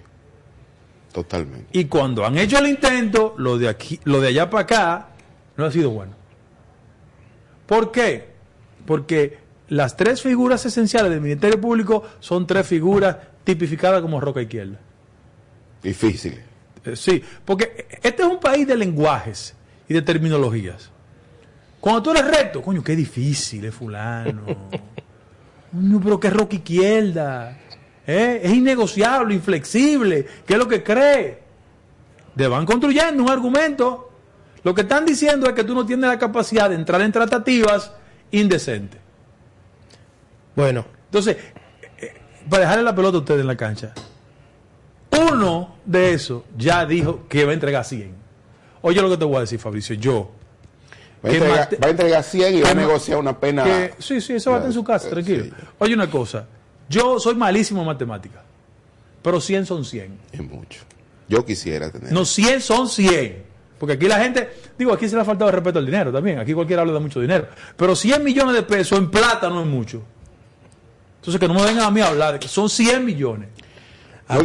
[1.14, 1.68] Totalmente.
[1.72, 5.08] Y cuando han hecho el intento, lo de aquí, lo de allá para acá,
[5.56, 6.14] no ha sido bueno.
[7.68, 8.30] ¿Por qué?
[8.88, 9.38] Porque
[9.70, 14.80] las tres figuras esenciales del Ministerio Público son tres figuras tipificadas como roca izquierda.
[15.84, 16.42] Difícil.
[16.84, 19.56] Eh, sí, porque este es un país de lenguajes
[19.88, 20.92] y de terminologías.
[21.86, 24.42] Cuando tú eres recto, coño, qué difícil es fulano.
[25.72, 27.60] Coño, pero qué roca izquierda.
[28.08, 28.42] ¿Eh?
[28.42, 30.26] Es innegociable, inflexible.
[30.48, 31.44] ¿Qué es lo que cree?
[32.36, 34.10] Te van construyendo un argumento.
[34.64, 37.94] Lo que están diciendo es que tú no tienes la capacidad de entrar en tratativas
[38.32, 39.00] indecentes.
[40.56, 41.38] Bueno, Entonces,
[42.00, 42.16] eh,
[42.50, 43.94] para dejarle la pelota a ustedes en la cancha,
[45.12, 48.12] uno de esos ya dijo que va a entregar 100.
[48.82, 50.35] Oye lo que te voy a decir, Fabricio, yo.
[51.24, 53.64] Va a, que entregar, mate- va a entregar 100 y va a negociar una pena.
[53.64, 55.44] que- sí, sí, eso va a estar en su casa, tranquilo.
[55.46, 56.46] sí, Oye una cosa,
[56.90, 58.42] yo soy malísimo en matemáticas,
[59.22, 60.18] pero 100 son 100.
[60.32, 60.82] es mucho.
[61.28, 62.12] Yo quisiera tener.
[62.12, 63.44] No, 100 son 100.
[63.80, 64.48] Porque aquí la gente,
[64.78, 66.40] digo, aquí se le ha faltado el respeto al dinero también.
[66.40, 67.48] Aquí cualquiera habla de mucho dinero.
[67.76, 70.02] Pero 100 millones de pesos en plata no es mucho.
[71.18, 73.50] Entonces que no me vengan a mí a hablar de que son 100 millones.
[74.30, 74.44] No,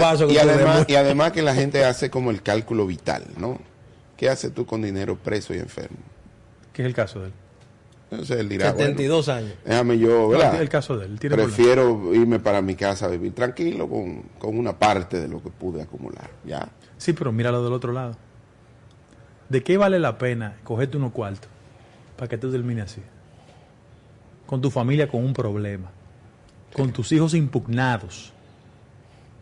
[0.00, 3.60] paso además, y además que la gente hace como el cálculo vital, ¿no?
[4.20, 5.96] ¿Qué haces tú con dinero preso y enfermo?
[6.74, 7.32] Que es el caso de él.
[8.10, 9.54] Entonces él dirá, 72 años.
[9.64, 10.52] déjame yo, ¿verdad?
[10.52, 14.24] No, el caso de él, tiene Prefiero irme para mi casa a vivir tranquilo con,
[14.38, 16.68] con una parte de lo que pude acumular, ¿ya?
[16.98, 18.14] Sí, pero míralo del otro lado.
[19.48, 21.48] ¿De qué vale la pena cogerte unos cuartos
[22.18, 23.00] para que tú termines así?
[24.44, 25.90] Con tu familia con un problema,
[26.74, 28.34] con tus hijos impugnados,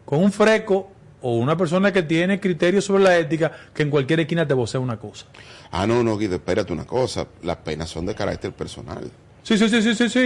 [0.05, 4.21] con un freco o una persona que tiene criterios sobre la ética que en cualquier
[4.21, 5.27] esquina te vocea una cosa.
[5.71, 7.27] Ah, no, no, Guido, espérate una cosa.
[7.43, 9.11] Las penas son de carácter personal.
[9.43, 10.19] Sí, sí, sí, sí, sí, sí.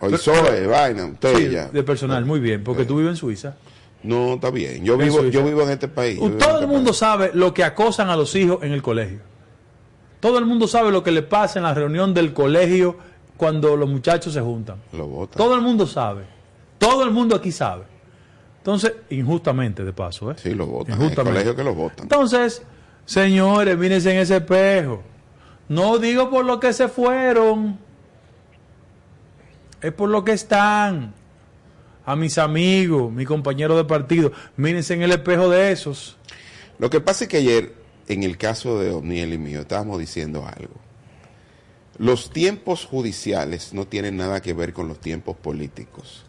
[0.00, 1.68] Hoy Pero- soy, vaina, usted Sí, ya.
[1.68, 3.54] de personal, muy bien, porque tú vives en Suiza.
[4.02, 4.84] No, está bien.
[4.84, 5.30] Yo vivo, Suiza.
[5.32, 6.18] yo vivo en este país.
[6.18, 6.96] Todo este el mundo país.
[6.98, 9.18] sabe lo que acosan a los hijos en el colegio.
[10.20, 12.96] Todo el mundo sabe lo que le pasa en la reunión del colegio
[13.36, 14.76] cuando los muchachos se juntan.
[14.92, 15.36] Lo votan.
[15.38, 16.22] Todo el mundo sabe.
[16.78, 17.84] Todo el mundo aquí sabe.
[18.58, 20.34] Entonces, injustamente de paso, ¿eh?
[20.36, 21.00] Sí, lo votan.
[21.00, 22.04] En el colegio que lo votan.
[22.04, 22.62] Entonces,
[23.06, 25.02] señores, mírense en ese espejo.
[25.68, 27.78] No digo por lo que se fueron.
[29.80, 31.14] Es por lo que están.
[32.04, 34.32] A mis amigos, mis compañeros de partido.
[34.56, 36.16] Mírense en el espejo de esos.
[36.78, 37.74] Lo que pasa es que ayer,
[38.06, 40.74] en el caso de O'Neill y mío, estábamos diciendo algo.
[41.98, 46.24] Los tiempos judiciales no tienen nada que ver con los tiempos políticos.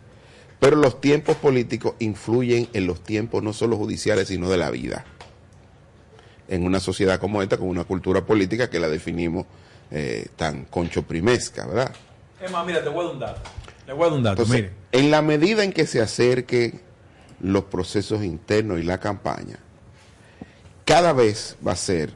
[0.59, 5.05] Pero los tiempos políticos influyen en los tiempos no solo judiciales, sino de la vida.
[6.47, 9.45] En una sociedad como esta, con una cultura política que la definimos
[9.91, 11.95] eh, tan conchoprimesca, ¿verdad?
[12.41, 13.41] Es más, mira, te voy a dar un dato.
[13.87, 14.73] Le voy a dar un dato, Entonces, mire.
[14.91, 16.81] en la medida en que se acerquen
[17.41, 19.57] los procesos internos y la campaña,
[20.85, 22.11] cada vez va a ser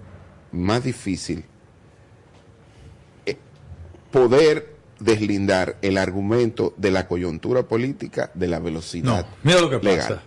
[0.52, 1.46] más difícil
[3.26, 3.38] eh,
[4.12, 4.73] poder
[5.04, 10.08] deslindar el argumento de la coyuntura política de la No, velocidad mira lo que legal.
[10.08, 10.22] pasa.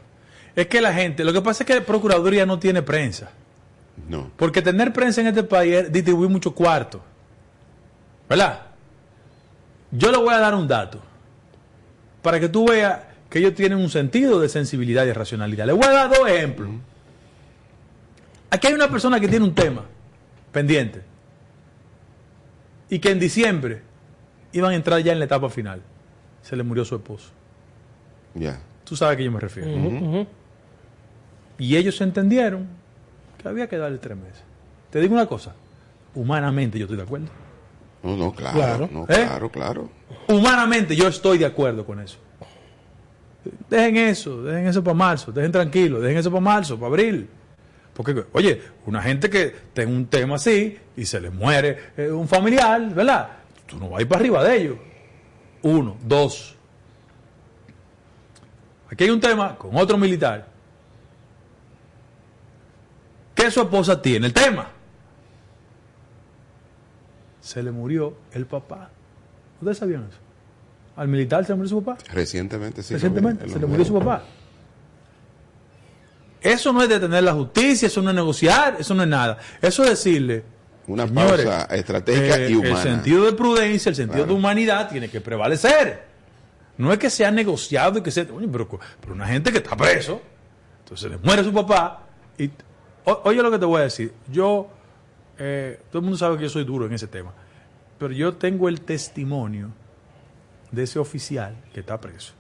[0.55, 3.31] Es que la gente, lo que pasa es que la Procuraduría no tiene prensa.
[4.09, 4.31] No.
[4.37, 7.03] Porque tener prensa en este país es distribuir mucho cuarto.
[8.29, 8.63] ¿Verdad?
[9.91, 11.01] Yo le voy a dar un dato.
[12.23, 15.67] Para que tú veas que ellos tienen un sentido de sensibilidad y de racionalidad.
[15.67, 16.69] Le voy a dar dos ejemplos.
[18.51, 19.85] Aquí hay una persona que tiene un tema
[20.53, 21.03] pendiente.
[22.89, 23.83] Y que en diciembre
[24.53, 25.83] iban a entrar ya en la etapa final.
[26.43, 27.31] Se le murió su esposo.
[28.35, 28.61] Ya.
[28.85, 30.27] Tú sabes a qué yo me refiero.
[31.59, 32.67] Y ellos entendieron
[33.39, 34.43] que había que darle tres meses.
[34.91, 35.55] Te digo una cosa.
[36.15, 37.27] Humanamente yo estoy de acuerdo.
[38.03, 38.57] No, no, claro.
[38.57, 38.89] Claro.
[38.93, 39.25] No, ¿Eh?
[39.27, 39.91] claro, claro.
[40.29, 42.19] Humanamente yo estoy de acuerdo con eso.
[43.69, 47.29] Dejen eso, dejen eso para marzo, dejen tranquilo, dejen eso para marzo, para abril.
[47.95, 52.29] Porque, oye, una gente que tenga un tema así y se le muere eh, un
[52.29, 53.29] familiar, ¿verdad?
[53.67, 54.79] Tú no vas a ir para arriba de ellos.
[55.63, 56.55] Uno, dos.
[58.91, 60.47] Aquí hay un tema con otro militar.
[63.35, 64.69] Que su esposa tiene el tema.
[67.41, 68.91] Se le murió el papá.
[69.61, 70.19] ¿Ustedes sabían eso?
[70.97, 72.03] Al militar se le murió su papá.
[72.13, 72.95] Recientemente sí.
[72.95, 74.25] Recientemente en se le murió su papá.
[76.41, 79.39] eso no es detener la justicia, eso no es negociar, eso no es nada.
[79.61, 80.45] Eso es decirle,
[80.87, 82.77] Una señores, pausa estratégica eh, y humana.
[82.77, 84.33] El sentido de prudencia, el sentido Claro.
[84.33, 86.05] de humanidad tiene que prevalecer.
[86.79, 88.27] No es que sea negociado y que sea.
[88.33, 88.69] Oye, pero,
[89.01, 90.21] pero una gente que está preso,
[90.81, 92.03] entonces le muere su papá.
[92.39, 92.51] Y,
[93.05, 94.13] o- oye lo que te voy a decir.
[94.31, 94.69] Yo,
[95.39, 97.33] eh, todo el mundo sabe que yo soy duro en ese tema.
[97.99, 99.71] Pero yo tengo el testimonio
[100.71, 102.35] de ese oficial que está preso.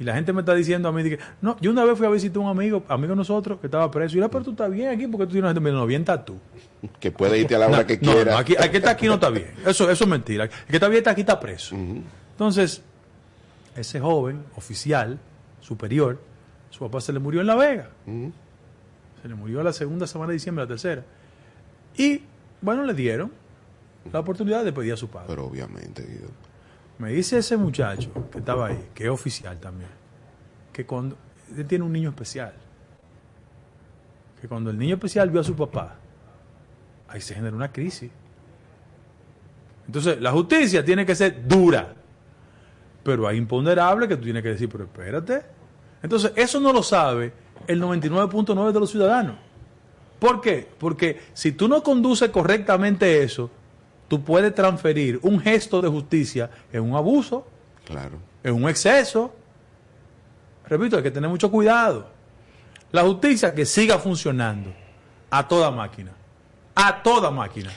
[0.00, 2.10] Y la gente me está diciendo a mí, que, no, yo una vez fui a
[2.10, 4.16] visitar a un amigo, amigo de nosotros, que estaba preso.
[4.16, 6.38] Y era, pero tú estás bien aquí, porque tú tienes gente, no, bien estás tú.
[6.98, 8.32] Que puede irte a la hora No, que no, quiera.
[8.32, 9.52] no, aquí, el que está aquí no está bien.
[9.66, 10.44] Eso, eso es mentira.
[10.44, 11.76] El que está bien está aquí está preso.
[11.76, 12.80] Entonces,
[13.76, 15.18] ese joven, oficial,
[15.60, 16.18] superior,
[16.70, 17.90] su papá se le murió en La Vega.
[19.20, 21.04] Se le murió la segunda semana de diciembre, la tercera.
[21.98, 22.22] Y,
[22.62, 23.30] bueno, le dieron
[24.10, 25.26] la oportunidad de pedir a su padre.
[25.28, 26.30] Pero obviamente, Guido.
[27.00, 29.88] Me dice ese muchacho que estaba ahí, que es oficial también,
[30.70, 31.16] que cuando
[31.56, 32.52] él tiene un niño especial,
[34.38, 35.96] que cuando el niño especial vio a su papá,
[37.08, 38.10] ahí se genera una crisis.
[39.86, 41.94] Entonces, la justicia tiene que ser dura,
[43.02, 45.42] pero hay imponderables que tú tienes que decir, pero espérate.
[46.02, 47.32] Entonces, eso no lo sabe
[47.66, 49.36] el 99.9 de los ciudadanos.
[50.18, 50.68] ¿Por qué?
[50.78, 53.50] Porque si tú no conduces correctamente eso,
[54.10, 57.46] tú puedes transferir un gesto de justicia en un abuso,
[57.84, 58.18] Claro.
[58.42, 59.32] en un exceso.
[60.66, 62.08] Repito, hay que tener mucho cuidado.
[62.90, 64.72] La justicia que siga funcionando
[65.30, 66.10] a toda máquina.
[66.74, 67.70] A toda máquina.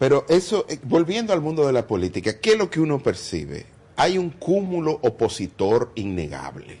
[0.00, 3.64] Pero eso, eh, volviendo al mundo de la política, ¿qué es lo que uno percibe?
[3.94, 6.76] Hay un cúmulo opositor innegable.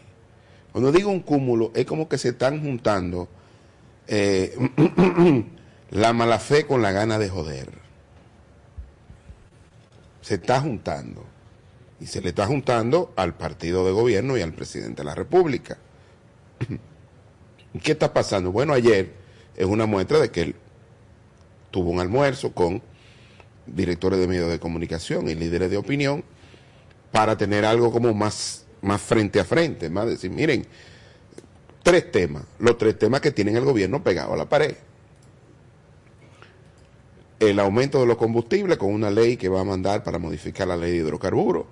[0.72, 3.28] Cuando digo un cúmulo, es como que se están juntando
[4.08, 4.56] eh,
[5.90, 7.87] la mala fe con la gana de joder.
[10.28, 11.24] Se está juntando.
[12.00, 15.78] Y se le está juntando al partido de gobierno y al presidente de la República.
[17.82, 18.52] ¿Qué está pasando?
[18.52, 19.10] Bueno, ayer
[19.56, 20.54] es una muestra de que él
[21.70, 22.82] tuvo un almuerzo con
[23.64, 26.22] directores de medios de comunicación y líderes de opinión
[27.10, 30.66] para tener algo como más, más frente a frente, más decir, miren,
[31.82, 34.76] tres temas, los tres temas que tienen el gobierno pegado a la pared.
[37.40, 40.76] El aumento de los combustibles con una ley que va a mandar para modificar la
[40.76, 41.66] ley de hidrocarburos.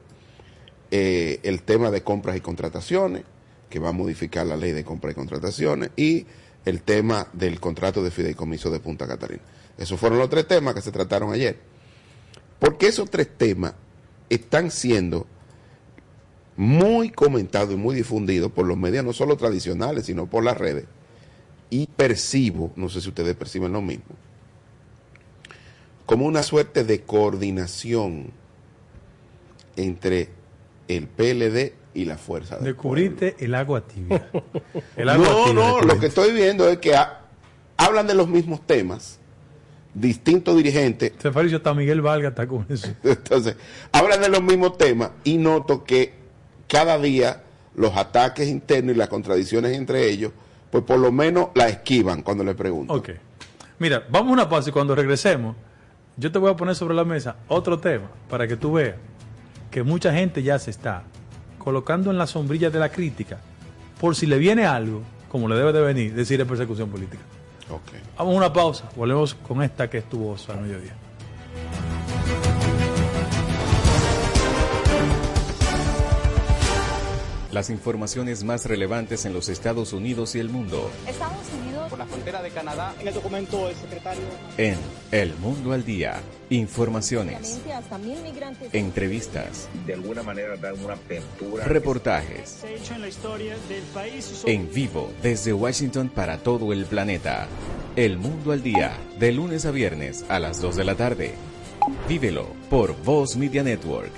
[0.91, 3.25] Eh, el tema de compras y contrataciones,
[3.69, 5.91] que va a modificar la ley de compras y contrataciones.
[5.97, 6.27] Y
[6.65, 9.43] el tema del contrato de fideicomiso de Punta Catalina.
[9.79, 11.59] Esos fueron los tres temas que se trataron ayer.
[12.59, 13.75] Porque esos tres temas
[14.29, 15.27] están siendo
[16.57, 20.87] muy comentados y muy difundidos por los medios, no solo tradicionales, sino por las redes.
[21.71, 24.05] Y percibo, no sé si ustedes perciben lo mismo,
[26.07, 28.31] como una suerte de coordinación
[29.77, 30.31] entre
[30.89, 34.29] el PLD y la fuerza Descubriste el agua tibia.
[34.97, 37.23] El agua no, tibia, no, lo que estoy viendo es que ha-
[37.77, 39.19] hablan de los mismos temas,
[39.95, 42.89] distintos dirigentes, Se pareció hasta Miguel Valga está con eso.
[43.03, 43.57] entonces,
[43.93, 46.13] hablan de los mismos temas y noto que
[46.69, 47.43] cada día
[47.75, 50.33] los ataques internos y las contradicciones entre ellos,
[50.71, 52.93] pues por lo menos la esquivan cuando le pregunto.
[52.93, 53.11] Ok.
[53.79, 55.57] Mira, vamos a una pausa y cuando regresemos,
[56.17, 58.97] yo te voy a poner sobre la mesa otro tema para que tú veas
[59.71, 61.03] que mucha gente ya se está
[61.59, 63.39] colocando en la sombrilla de la crítica
[64.01, 67.23] por si le viene algo, como le debe de venir, decir es persecución política.
[67.71, 68.17] Ok.
[68.19, 70.95] Vamos a una pausa, volvemos con esta que es tu voz al mediodía.
[77.53, 82.07] Las informaciones más relevantes en los Estados Unidos y el mundo Estados Unidos por la
[82.07, 82.95] frontera de Canadá.
[83.01, 84.23] En el documento el secretario
[84.59, 84.77] en
[85.13, 86.21] El Mundo al Día.
[86.51, 91.65] Informaciones, hasta mil migrantes entrevistas, de alguna manera dar una apertura.
[91.65, 94.43] reportajes se ha hecho en la historia del país.
[94.47, 97.47] en vivo desde Washington para todo el planeta.
[97.95, 101.35] El Mundo al Día, de lunes a viernes a las 2 de la tarde.
[102.09, 104.13] Vívelo por Voz Media Network.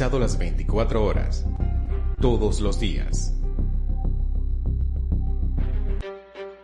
[0.00, 1.44] Las 24 horas.
[2.20, 3.34] Todos los días.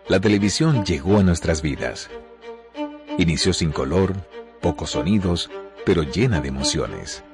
[0.09, 2.11] La televisión llegó a nuestras vidas.
[3.19, 4.15] Inició sin color,
[4.61, 5.51] pocos sonidos,
[5.85, 7.25] pero llena de emociones.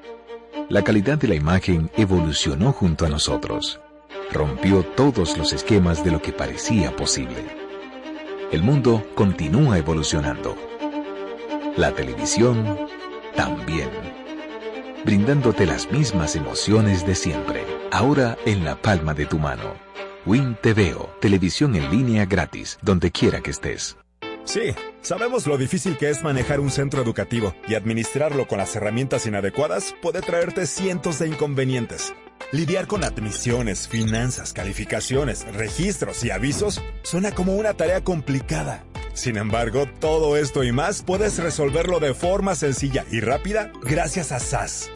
[0.70, 3.78] La calidad de la imagen evolucionó junto a nosotros.
[4.32, 7.44] Rompió todos los esquemas de lo que parecía posible.
[8.50, 10.56] El mundo continúa evolucionando.
[11.76, 12.88] La televisión
[13.36, 14.19] también.
[15.04, 19.74] Brindándote las mismas emociones de siempre, ahora en la palma de tu mano.
[20.26, 23.96] Win TVO, televisión en línea gratis, donde quiera que estés.
[24.44, 29.26] Sí, sabemos lo difícil que es manejar un centro educativo y administrarlo con las herramientas
[29.26, 32.14] inadecuadas puede traerte cientos de inconvenientes.
[32.52, 38.84] Lidiar con admisiones, finanzas, calificaciones, registros y avisos suena como una tarea complicada.
[39.14, 44.38] Sin embargo, todo esto y más puedes resolverlo de forma sencilla y rápida gracias a
[44.38, 44.90] SAS.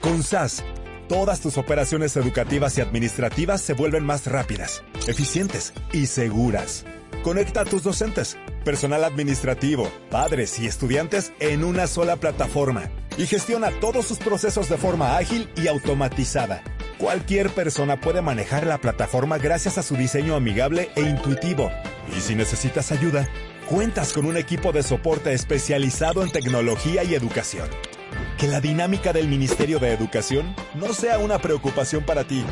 [0.00, 0.64] Con SAS,
[1.08, 6.84] todas tus operaciones educativas y administrativas se vuelven más rápidas, eficientes y seguras.
[7.22, 13.70] Conecta a tus docentes, personal administrativo, padres y estudiantes en una sola plataforma y gestiona
[13.80, 16.62] todos sus procesos de forma ágil y automatizada.
[16.98, 21.70] Cualquier persona puede manejar la plataforma gracias a su diseño amigable e intuitivo.
[22.16, 23.28] Y si necesitas ayuda,
[23.64, 27.68] cuentas con un equipo de soporte especializado en tecnología y educación.
[28.38, 32.44] Que la dinámica del Ministerio de Educación no sea una preocupación para ti.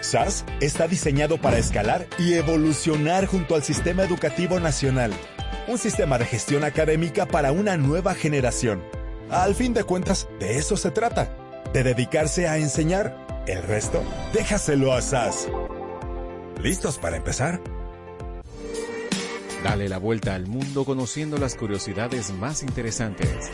[0.00, 5.12] SAS está diseñado para escalar y evolucionar junto al sistema educativo nacional.
[5.66, 8.82] Un sistema de gestión académica para una nueva generación.
[9.30, 11.34] Al fin de cuentas, de eso se trata.
[11.72, 13.44] De dedicarse a enseñar.
[13.46, 14.02] El resto,
[14.32, 15.48] déjaselo a SAS.
[16.62, 17.60] ¿Listos para empezar?
[19.64, 23.50] Dale la vuelta al mundo conociendo las curiosidades más interesantes.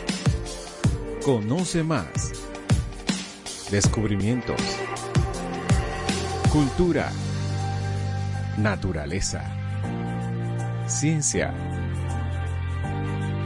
[1.23, 2.33] Conoce más.
[3.71, 4.59] Descubrimientos.
[6.51, 7.09] Cultura.
[8.57, 9.41] Naturaleza.
[10.85, 11.53] Ciencia.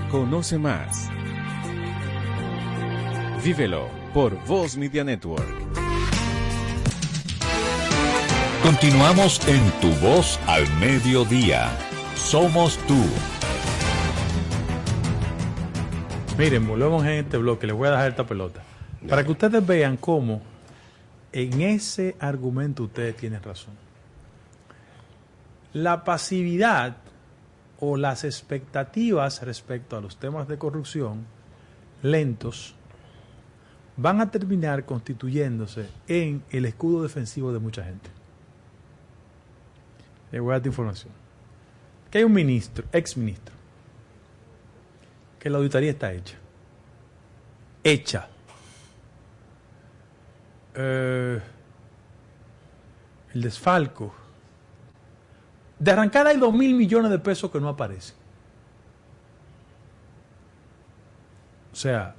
[0.10, 1.08] Conoce más.
[3.44, 5.46] Vívelo por Voz Media Network.
[8.64, 11.70] Continuamos en Tu Voz al Mediodía.
[12.16, 13.04] Somos tú.
[16.38, 17.68] Miren, volvemos en este bloque.
[17.68, 18.64] Les voy a dejar esta pelota.
[19.08, 20.42] Para que ustedes vean cómo
[21.32, 23.74] en ese argumento ustedes tienen razón.
[25.74, 26.98] La pasividad
[27.80, 31.26] o las expectativas respecto a los temas de corrupción
[32.02, 32.76] lentos
[33.98, 38.10] van a terminar constituyéndose en el escudo defensivo de mucha gente.
[40.32, 41.25] Les voy a dar esta información.
[42.16, 43.54] Que hay un ministro, ex ministro,
[45.38, 46.38] que la auditoría está hecha.
[47.84, 48.30] Hecha.
[50.76, 51.42] Eh,
[53.34, 54.16] el desfalco.
[55.78, 58.16] De arrancar hay dos mil millones de pesos que no aparecen.
[61.74, 62.16] O sea,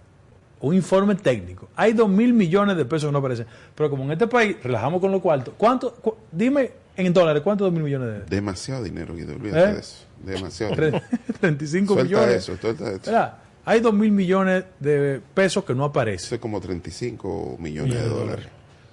[0.60, 1.70] un informe técnico.
[1.74, 3.46] Hay dos mil millones de pesos que no aparecen.
[3.74, 5.94] Pero como en este país relajamos con los cuartos, ¿cuánto?
[5.94, 9.74] cu- dime en dólares, ¿cuántos dos mil millones de Demasiado dinero, Guido, olvídate ¿Eh?
[9.74, 10.04] de eso.
[10.24, 10.74] Demasiado.
[10.74, 11.02] Tre-
[11.40, 12.36] 35 Suelta millones.
[12.36, 13.32] eso, suelta eso.
[13.64, 16.26] Hay dos mil millones de pesos que no aparecen.
[16.26, 18.46] Eso es como 35 millones de dólares.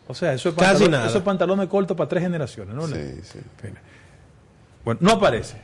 [0.08, 1.08] O sea, eso es Casi pantalón, nada.
[1.08, 2.88] eso es pantalones cortos para tres generaciones, ¿no?
[2.88, 2.94] Sí,
[3.24, 3.40] sí.
[4.84, 5.58] Bueno, no aparece.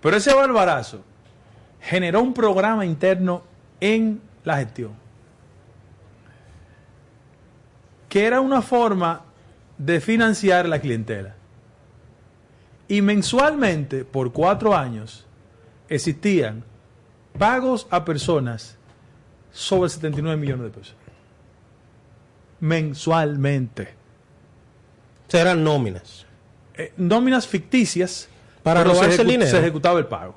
[0.00, 1.02] Pero ese barbarazo
[1.80, 3.42] generó un programa interno
[3.80, 4.92] en la gestión
[8.08, 9.22] que era una forma
[9.78, 11.34] de financiar la clientela.
[12.88, 15.26] Y mensualmente, por cuatro años,
[15.88, 16.64] existían
[17.38, 18.76] pagos a personas
[19.52, 20.96] sobre 79 millones de pesos.
[22.60, 23.94] Mensualmente.
[25.28, 26.26] Serán nóminas.
[26.74, 28.28] Eh, nóminas ficticias
[28.62, 29.50] Para robarse el dinero.
[29.50, 30.32] Se ejecutaba el pago.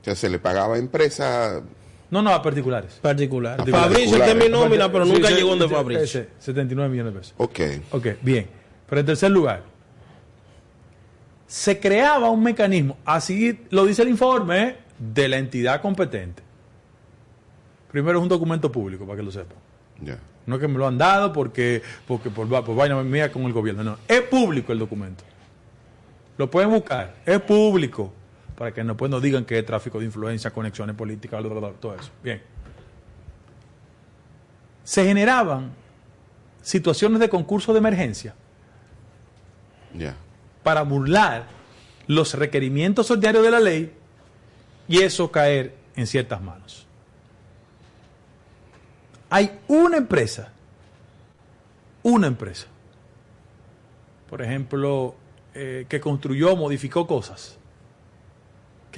[0.00, 1.62] O sea, se le pagaba a empresas
[2.10, 2.98] No, no, a particulares.
[3.02, 3.54] Particular.
[3.60, 4.12] A Fabricio particulares.
[4.28, 6.02] este es mi nómina, pero Sí, nunca sí, llegó donde sí, Fabricio.
[6.04, 7.34] ese, 79 millones de pesos.
[7.36, 7.60] Ok.
[7.92, 8.46] Ok, bien.
[8.88, 9.62] Pero en tercer lugar,
[11.46, 14.76] se creaba un mecanismo, así lo dice el informe ¿eh?
[14.98, 16.42] de la entidad competente.
[17.90, 19.56] Primero es un documento público, para que lo sepan.
[20.02, 20.18] Ya.
[20.46, 23.42] No es que me lo han dado porque, porque por, va- por vaina mía con
[23.44, 23.82] el gobierno.
[23.82, 25.24] No, es público el documento.
[26.36, 27.14] Lo pueden buscar.
[27.26, 28.12] Es público.
[28.58, 31.70] Para que después no digan que es tráfico de influencia, conexiones políticas, bla, bla, bla,
[31.78, 32.10] todo eso.
[32.24, 32.42] Bien.
[34.82, 35.70] Se generaban
[36.60, 38.34] situaciones de concurso de emergencia
[40.64, 41.46] para burlar
[42.08, 43.92] los requerimientos ordinarios de la ley
[44.88, 46.86] y eso caer en ciertas manos.
[49.30, 50.50] Hay una empresa,
[52.02, 52.66] una empresa,
[54.28, 55.14] por ejemplo,
[55.54, 57.57] eh, que construyó, modificó cosas,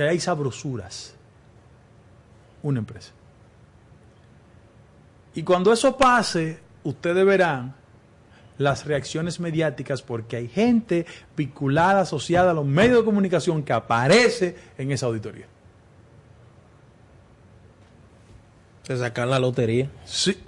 [0.01, 1.15] que hay sabrosuras,
[2.63, 3.11] una empresa.
[5.35, 7.75] Y cuando eso pase, ustedes verán
[8.57, 11.05] las reacciones mediáticas porque hay gente
[11.37, 15.47] vinculada, asociada a los medios de comunicación que aparece en esa auditoría.
[18.85, 19.91] Se sacan la lotería.
[20.07, 20.43] Sí.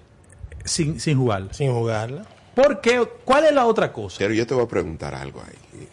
[0.65, 1.53] sin, sin jugarla.
[1.53, 2.25] Sin jugarla.
[2.55, 3.07] ¿Por qué?
[3.25, 4.17] ¿Cuál es la otra cosa?
[4.19, 5.89] Pero yo te voy a preguntar algo ahí.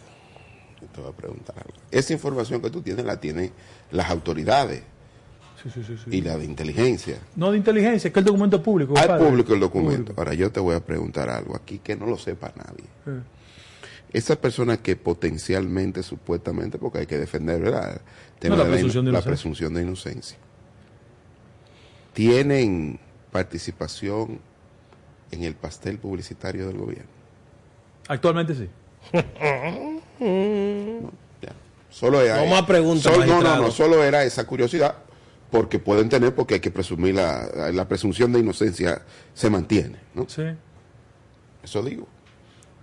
[1.00, 1.72] Te voy a preguntar algo.
[1.90, 3.52] Esa información que tú tienes la tienen
[3.90, 4.82] las autoridades
[5.62, 6.16] Sí, sí, sí, sí.
[6.16, 7.18] y la de inteligencia.
[7.36, 8.96] No de inteligencia, es que el documento es público.
[8.96, 9.96] Al público el documento.
[10.04, 10.20] Público.
[10.20, 12.84] Ahora yo te voy a preguntar algo aquí que no lo sepa nadie.
[13.06, 13.22] Eh.
[14.12, 18.00] Esas personas que potencialmente, supuestamente, porque hay que defender, ¿verdad?
[18.42, 19.30] No, la de presunción de la inocencia.
[19.30, 20.38] presunción de inocencia.
[22.14, 22.98] Tienen
[23.30, 24.40] participación
[25.30, 27.10] en el pastel publicitario del gobierno.
[28.08, 28.68] Actualmente sí.
[30.20, 31.52] Ya.
[31.88, 34.94] Solo era, No más preguntas, no, no, no, solo era esa curiosidad,
[35.50, 39.02] porque pueden tener, porque hay que presumir la, la presunción de inocencia
[39.34, 40.26] se mantiene, ¿no?
[40.28, 40.42] Sí.
[41.62, 42.06] Eso digo.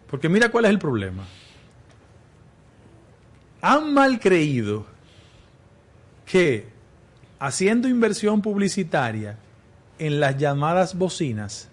[0.10, 1.26] Porque mira cuál es el problema.
[3.62, 4.86] Han mal creído
[6.26, 6.68] que
[7.40, 9.38] haciendo inversión publicitaria
[10.00, 11.70] en las llamadas bocinas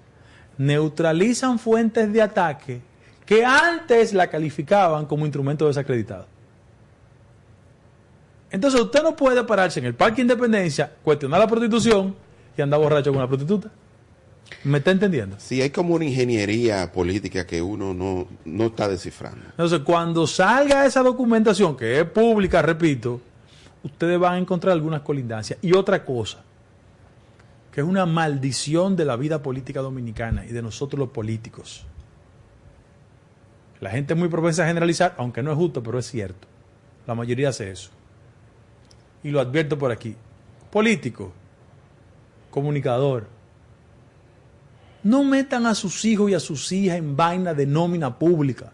[0.57, 2.81] neutralizan fuentes de ataque
[3.27, 6.27] que antes la calificaban como instrumento desacreditado.
[8.51, 12.15] Entonces usted no puede pararse en el Parque Independencia, cuestionar la prostitución
[12.57, 13.71] y andar borracho con una prostituta.
[14.63, 15.37] ¿Me está entendiendo?
[15.39, 19.41] Sí, hay como una ingeniería política que uno no, no está descifrando.
[19.51, 23.21] Entonces, cuando salga esa documentación, que es pública, repito,
[23.83, 25.59] ustedes van a encontrar algunas colindancias.
[25.61, 26.43] Y otra cosa,
[27.73, 31.85] que es una maldición de la vida política dominicana y de nosotros los políticos.
[33.81, 36.49] La gente es muy propensa a generalizar, aunque no es justo, pero es cierto.
[37.07, 37.91] La mayoría hace eso.
[39.23, 40.17] Y lo advierto por aquí.
[40.71, 41.33] Político,
[42.51, 43.27] comunicador,
[45.03, 48.73] no metan a sus hijos y a sus hijas en vaina de nómina pública.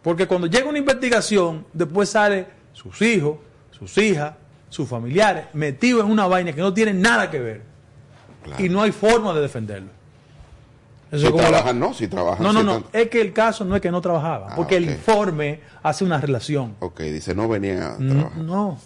[0.00, 3.38] Porque cuando llega una investigación, después sale sus hijos,
[3.70, 4.34] sus hijas,
[4.68, 7.62] sus familiares metidos en una vaina que no tienen nada que ver.
[8.42, 8.64] Claro.
[8.64, 9.90] Y no hay forma de defenderlo.
[11.12, 12.42] Eso Si es como la- trabajan, no, si trabajan.
[12.42, 12.76] No, no, si no.
[12.78, 14.48] están- Es que el caso no es que no trabajaba.
[14.50, 16.74] Ah, porque el informe hace una relación.
[16.80, 18.38] Ok, dice, no venía a No, trabajar.
[18.42, 18.78] no,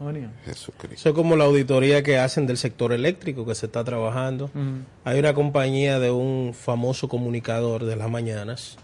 [0.00, 0.32] no venía.
[0.46, 0.94] Jesucristo.
[0.96, 4.50] Eso es como la auditoría que hacen del sector eléctrico que se está trabajando.
[5.04, 8.78] Hay una compañía de un famoso comunicador de las mañanas,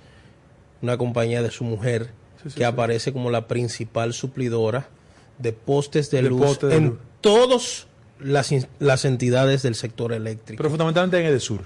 [0.83, 2.11] una compañía de su mujer,
[2.43, 2.65] Sí, sí, que sí.
[2.65, 4.89] aparece como la principal suplidora
[5.39, 6.99] de postes de, De luz de en luz.
[7.23, 7.87] todas
[8.21, 10.59] las, las entidades del sector eléctrico.
[10.59, 11.63] Pero fundamentalmente en el sur.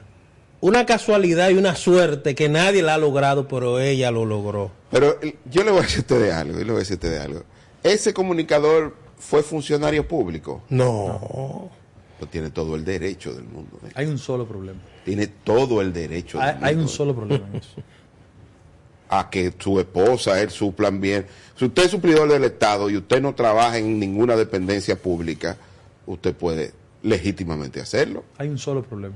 [0.61, 4.71] Una casualidad y una suerte que nadie la ha logrado, pero ella lo logró.
[4.91, 6.79] Pero eh, yo le voy a decir a usted de algo, yo le voy a
[6.81, 7.43] decir a usted de algo.
[7.83, 10.63] Ese comunicador fue funcionario público.
[10.69, 11.71] No.
[12.19, 13.79] Pues tiene todo el derecho del mundo.
[13.87, 13.91] ¿eh?
[13.95, 14.81] Hay un solo problema.
[15.05, 17.75] Tiene todo el derecho Hay, del hay un mundo, solo problema en eso.
[19.09, 21.27] a que su esposa, él suplan bien.
[21.57, 25.57] Si usted es suplidor del Estado y usted no trabaja en ninguna dependencia pública,
[26.07, 28.25] usted puede legítimamente hacerlo.
[28.39, 29.15] Hay un solo problema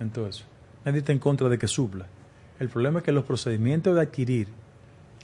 [0.00, 0.44] en todo eso.
[0.84, 2.06] Nadie está en contra de que supla.
[2.58, 4.48] El problema es que los procedimientos de adquirir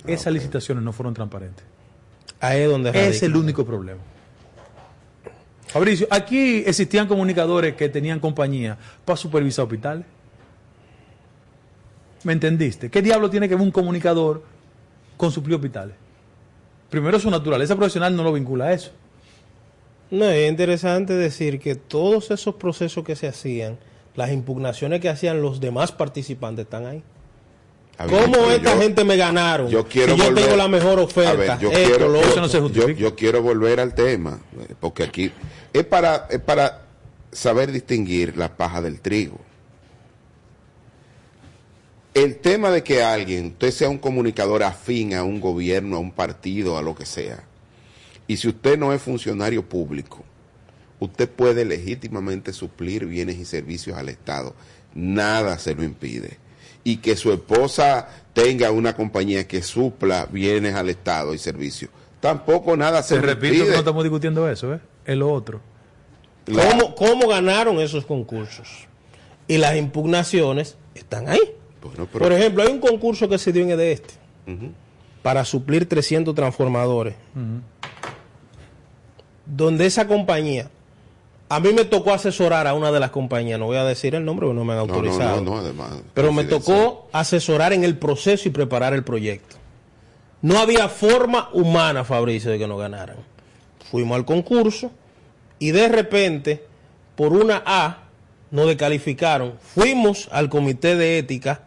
[0.06, 1.64] esas licitaciones no fueron transparentes.
[2.40, 2.90] Ahí es donde.
[3.08, 4.00] Es el único problema.
[5.66, 10.04] Fabricio, aquí existían comunicadores que tenían compañía para supervisar hospitales.
[12.22, 12.90] ¿Me entendiste?
[12.90, 14.44] ¿Qué diablo tiene que ver un comunicador
[15.16, 15.96] con suplir hospitales?
[16.90, 18.92] Primero, su naturaleza profesional no lo vincula a eso.
[20.10, 23.76] No, es interesante decir que todos esos procesos que se hacían,
[24.16, 27.02] las impugnaciones que hacían los demás participantes están ahí.
[27.98, 29.68] Ver, ¿Cómo esta yo- gente me ganaron?
[29.68, 31.36] Yo quiero si yo volver- tengo la mejor A oferta.
[31.56, 35.04] ver, yo, esto, quiero, lo no se yo- yo quiero volver al tema, eh, porque
[35.04, 35.30] aquí
[35.72, 36.82] es para, es para
[37.30, 39.38] saber distinguir la paja del trigo.
[42.14, 46.12] El tema de que alguien, usted sea un comunicador afín a un gobierno, a un
[46.12, 47.42] partido, a lo que sea,
[48.28, 50.24] y si usted no es funcionario público,
[51.00, 54.54] usted puede legítimamente suplir bienes y servicios al Estado.
[54.94, 56.38] Nada se lo impide.
[56.84, 61.90] Y que su esposa tenga una compañía que supla bienes al Estado y servicios.
[62.20, 64.80] Tampoco nada se Te lo repito que no estamos discutiendo eso, ¿eh?
[65.04, 65.60] Es lo otro.
[66.46, 68.68] La- ¿Cómo, cómo ganaron esos concursos?
[69.48, 71.40] Y las impugnaciones están ahí.
[71.82, 74.14] Bueno, pero- Por ejemplo, hay un concurso que se dio en el este
[74.46, 74.70] Ujú.
[75.22, 77.14] para suplir 300 transformadores,
[79.46, 80.70] donde esa compañía,
[81.48, 84.24] a mí me tocó asesorar a una de las compañías, no voy a decir el
[84.24, 85.40] nombre porque no me han no, autorizado.
[85.40, 89.56] no, no, además, Pero me tocó asesorar en el proceso y preparar el proyecto.
[90.42, 93.16] No había forma humana, Fabricio, de que nos ganaran.
[93.90, 94.90] Fuimos al concurso
[95.58, 96.64] y de repente,
[97.14, 98.04] por una A,
[98.50, 99.54] nos descalificaron.
[99.60, 101.62] Fuimos al comité de ética,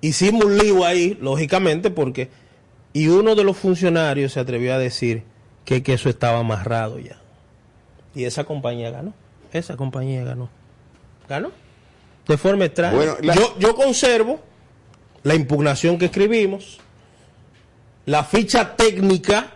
[0.00, 2.30] hicimos un lío ahí, lógicamente, porque...
[2.94, 5.22] Y uno de los funcionarios se atrevió a decir
[5.64, 7.21] que, que eso estaba amarrado ya.
[8.14, 9.14] Y esa compañía ganó.
[9.52, 10.48] Esa compañía ganó.
[11.28, 11.50] ¿Ganó?
[12.28, 12.94] de forma extraña.
[12.94, 14.40] Bueno, la- yo, yo conservo
[15.24, 16.78] la impugnación que escribimos,
[18.06, 19.52] la ficha técnica,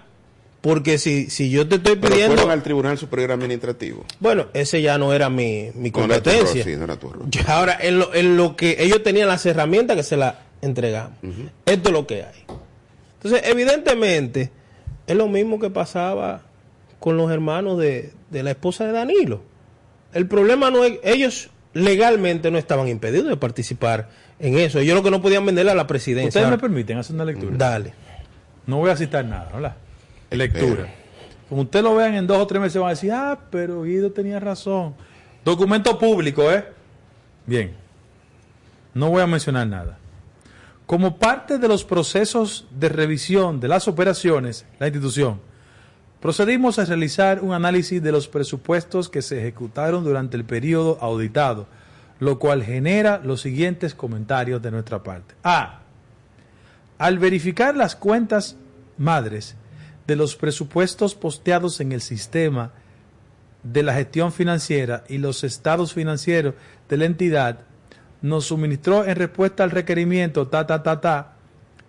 [0.60, 2.50] porque si, si yo te estoy pidiendo...
[2.50, 4.04] al Tribunal Superior Administrativo.
[4.18, 6.64] Bueno, ese ya no era mi, mi No era tu competencia.
[6.64, 7.26] rol, sí, no era tu rol.
[7.30, 11.18] Ya Ahora, en lo, en lo que ellos tenían las herramientas que se las entregamos.
[11.66, 12.44] Esto es lo que hay.
[13.22, 14.50] Entonces, evidentemente,
[15.06, 16.42] es lo mismo que pasaba
[17.06, 19.40] con los hermanos de, de la esposa de Danilo.
[20.12, 24.08] El problema no es, ellos legalmente no estaban impedidos de participar
[24.40, 24.80] en eso.
[24.80, 26.40] Ellos lo que no podían venderle a la presidencia.
[26.40, 27.56] Ustedes me permiten hacer una lectura.
[27.56, 27.94] Dale.
[28.66, 29.76] No voy a citar nada, ¿verdad?
[30.32, 30.92] Lectura.
[31.48, 34.10] Como ustedes lo vean en dos o tres meses van a decir, ah, pero Guido
[34.10, 34.96] tenía razón.
[35.44, 36.64] Documento público, ¿eh?
[37.46, 37.72] Bien.
[38.94, 39.96] No voy a mencionar nada.
[40.86, 45.40] Como parte de los procesos de revisión de las operaciones, la institución,
[46.20, 51.66] procedimos a realizar un análisis de los presupuestos que se ejecutaron durante el periodo auditado,
[52.18, 55.34] lo cual genera los siguientes comentarios de nuestra parte.
[55.44, 55.80] A.
[56.98, 58.56] Al verificar las cuentas
[58.96, 59.54] madres
[60.06, 62.72] de los presupuestos posteados en el sistema
[63.62, 66.54] de la gestión financiera y los estados financieros
[66.88, 67.58] de la entidad,
[68.22, 71.32] nos suministró en respuesta al requerimiento ta ta ta ta,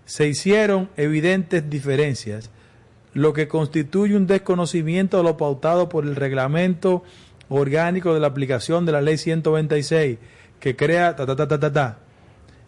[0.06, 2.50] se hicieron evidentes diferencias,
[3.18, 7.04] lo que constituye un desconocimiento de lo pautado por el reglamento
[7.50, 10.20] orgánico de la aplicación de la ley 126
[10.60, 11.98] que crea ta ta ta ta ta ta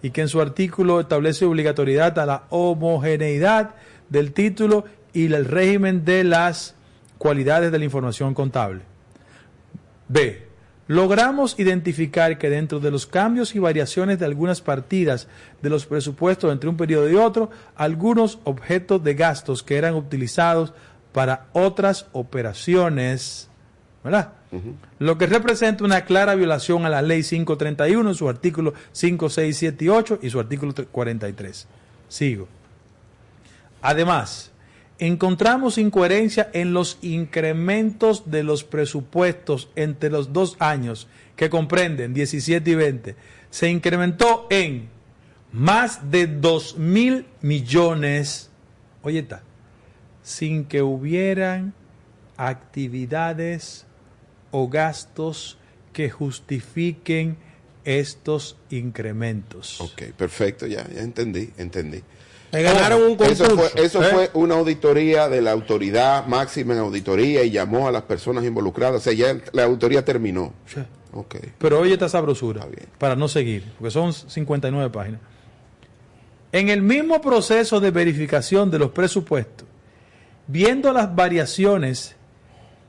[0.01, 3.75] y que en su artículo establece obligatoriedad a la homogeneidad
[4.09, 6.73] del título y el régimen de las
[7.19, 8.81] cualidades de la información contable.
[10.07, 10.48] B.
[10.89, 15.27] Logramos identificar que dentro de los cambios y variaciones de algunas partidas
[15.61, 20.73] de los presupuestos entre un periodo y otro, algunos objetos de gastos que eran utilizados
[21.11, 23.49] para otras operaciones,
[24.03, 24.33] ¿verdad?
[24.97, 29.57] Lo que representa una clara violación a la ley 531 en su artículo 5, 6,
[29.57, 31.67] 7 y 8 y su artículo 43.
[32.07, 32.47] Sigo.
[33.83, 34.51] Además,
[34.99, 42.69] encontramos incoherencia en los incrementos de los presupuestos entre los dos años que comprenden 17
[42.69, 43.15] y 20.
[43.49, 44.89] Se incrementó en
[45.51, 48.49] más de 2 mil millones,
[49.01, 49.41] oye, está,
[50.21, 51.73] sin que hubieran
[52.37, 53.85] actividades
[54.51, 55.57] o gastos
[55.93, 57.37] que justifiquen
[57.85, 59.79] estos incrementos.
[59.81, 62.03] Ok, perfecto, ya, ya entendí, entendí.
[62.51, 63.69] Me ganaron un Eso concurso.
[63.69, 64.07] fue, eso ¿eh?
[64.11, 69.01] fue una auditoría de la autoridad máxima en auditoría y llamó a las personas involucradas.
[69.01, 70.53] O sea, ya la auditoría terminó.
[70.65, 70.79] Sí.
[71.13, 71.35] Ok.
[71.57, 72.87] Pero oye esta sabrosura, Está bien.
[72.97, 75.21] para no seguir, porque son 59 páginas.
[76.51, 79.67] En el mismo proceso de verificación de los presupuestos,
[80.47, 82.15] viendo las variaciones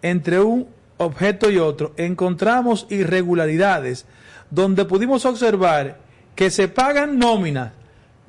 [0.02, 4.06] entre un objeto y otro, encontramos irregularidades
[4.50, 5.98] donde pudimos observar
[6.34, 7.72] que se pagan nóminas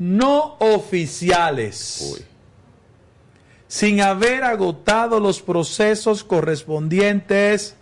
[0.01, 2.25] no oficiales Uy.
[3.67, 7.75] sin haber agotado los procesos correspondientes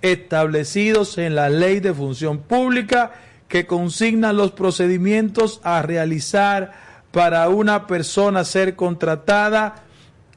[0.00, 3.12] establecidos en la ley de función pública
[3.48, 6.72] que consignan los procedimientos a realizar
[7.12, 9.82] para una persona ser contratada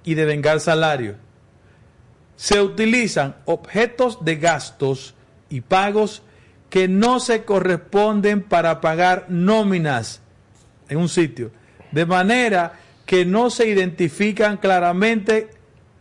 [0.03, 1.15] y devengar salario.
[2.36, 5.13] Se utilizan objetos de gastos
[5.49, 6.23] y pagos
[6.69, 10.21] que no se corresponden para pagar nóminas
[10.92, 11.52] en un sitio,
[11.92, 12.74] de manera
[13.06, 15.50] que no se identifican claramente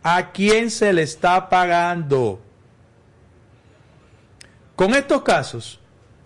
[0.02, 2.40] a quién se le está pagando.
[4.74, 5.78] Con estos casos,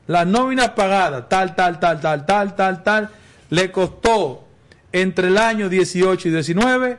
[0.07, 3.11] las nóminas pagadas, tal, tal, tal, tal, tal, tal, tal,
[3.51, 4.47] le costó
[4.93, 6.99] entre el año 18 y 19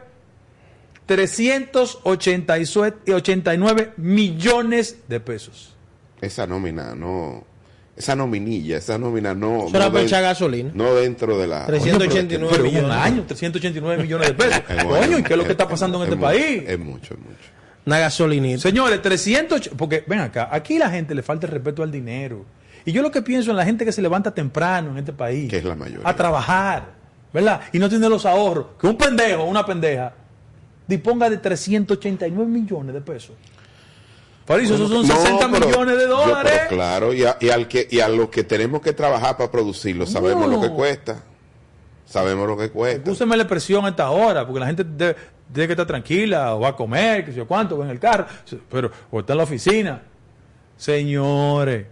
[1.08, 5.76] 389 millones de pesos.
[6.22, 7.44] Esa nómina no.
[7.98, 9.68] Esa nominilla, esa nómina no.
[9.68, 10.72] Eso era no echar gasolina.
[10.74, 11.66] No dentro de la.
[11.66, 12.98] 389 Pero en un millones.
[13.06, 14.62] año, 389 millones de pesos.
[14.84, 16.64] Coño, ¿y qué es lo que está pasando en es este mucho, país?
[16.68, 17.40] Es mucho, es mucho.
[17.86, 18.60] Una gasolinita.
[18.62, 22.44] Señores, 300, porque ven acá, aquí la gente le falta el respeto al dinero.
[22.84, 25.50] Y yo lo que pienso en la gente que se levanta temprano en este país.
[25.50, 26.02] Que es la mayoría.
[26.08, 26.84] A trabajar,
[27.34, 27.62] ¿verdad?
[27.72, 28.66] Y no tiene los ahorros.
[28.80, 30.14] Que un pendejo, una pendeja,
[30.88, 33.36] disponga de 389 millones de pesos.
[34.46, 36.52] Por eso, esos son No, 60 pero- millones de yo, dólares.
[36.56, 39.50] pero claro, y a, y al que, y a los que tenemos que trabajar para
[39.50, 40.56] producirlo, sabemos No.
[40.58, 41.24] lo que cuesta.
[42.06, 43.10] Sabemos lo que cuesta.
[43.10, 45.16] Úseme la presión a esta hora, porque la gente debe,
[45.50, 48.00] debe que estar tranquila, o va a comer, que sé yo cuánto, va en el
[48.00, 48.28] carro,
[48.70, 50.04] pero, o está en la oficina.
[50.78, 51.88] Señores,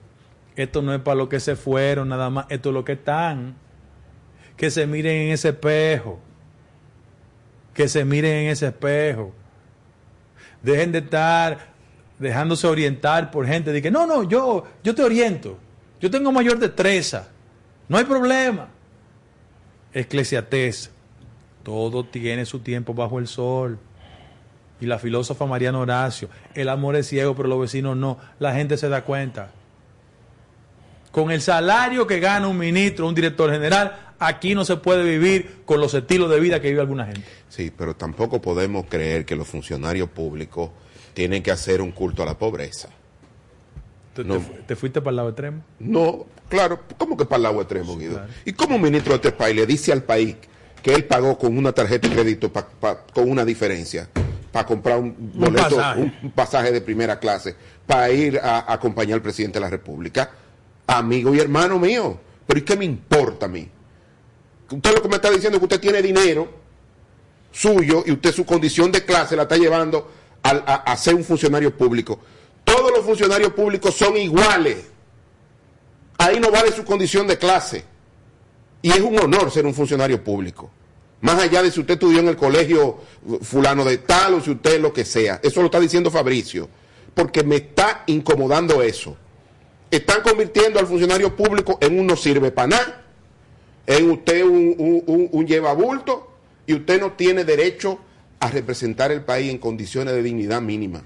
[0.55, 3.55] esto no es para lo que se fueron nada más, esto es lo que están.
[4.55, 6.19] Que se miren en ese espejo.
[7.73, 9.31] Que se miren en ese espejo.
[10.61, 11.72] Dejen de estar
[12.19, 15.57] dejándose orientar por gente de que no, no, yo, yo te oriento.
[15.99, 17.29] Yo tengo mayor destreza.
[17.87, 18.67] No hay problema.
[19.93, 20.91] Eclesiastés.
[21.63, 23.79] Todo tiene su tiempo bajo el sol.
[24.81, 26.29] Y la filósofa Mariana Horacio.
[26.55, 28.17] El amor es ciego, pero los vecinos no.
[28.39, 29.51] La gente se da cuenta.
[31.11, 35.61] Con el salario que gana un ministro, un director general, aquí no se puede vivir
[35.63, 37.23] con los estilos de vida que vive alguna gente.
[37.49, 40.71] Sí, pero tampoco podemos creer que los funcionarios públicos
[41.13, 42.89] tienen que hacer un culto a la pobreza.
[44.13, 44.35] ¿Te, No.
[44.35, 45.63] te fu- te fuiste para el lado extremo?
[45.79, 48.21] No, claro, ¿cómo que para el agua extremo, Guido?
[48.45, 50.35] ¿Y cómo un ministro de este país le dice al país
[50.81, 54.09] que él pagó con una tarjeta de crédito pa- pa- con una diferencia
[54.51, 56.01] para comprar un boleto, pasaje.
[56.01, 57.55] un, un pasaje de primera clase
[57.87, 60.29] para ir a, a acompañar al presidente de la República?
[60.85, 63.67] Amigo y hermano mío, pero ¿y qué me importa a mí?
[64.69, 66.49] Usted lo que me está diciendo es que usted tiene dinero
[67.51, 70.11] suyo y usted su condición de clase la está llevando
[70.43, 72.19] a, ser un funcionario público.
[72.63, 74.77] Todos los funcionarios públicos son iguales.
[76.17, 77.83] Ahí no vale su condición de clase.
[78.81, 80.69] Y es un honor ser un funcionario público.
[81.21, 82.99] Más allá de si usted estudió en el colegio
[83.41, 85.39] fulano de tal o si usted lo que sea.
[85.41, 86.69] Eso lo está diciendo Fabricio.
[87.13, 89.15] Porque me está incomodando eso.
[89.89, 93.05] Están convirtiendo al funcionario público en un no sirve para nada.
[93.85, 96.31] En usted un, un, un llevabulto
[96.65, 97.99] y usted no tiene derecho
[98.43, 101.03] a representar el país en condiciones de dignidad mínima.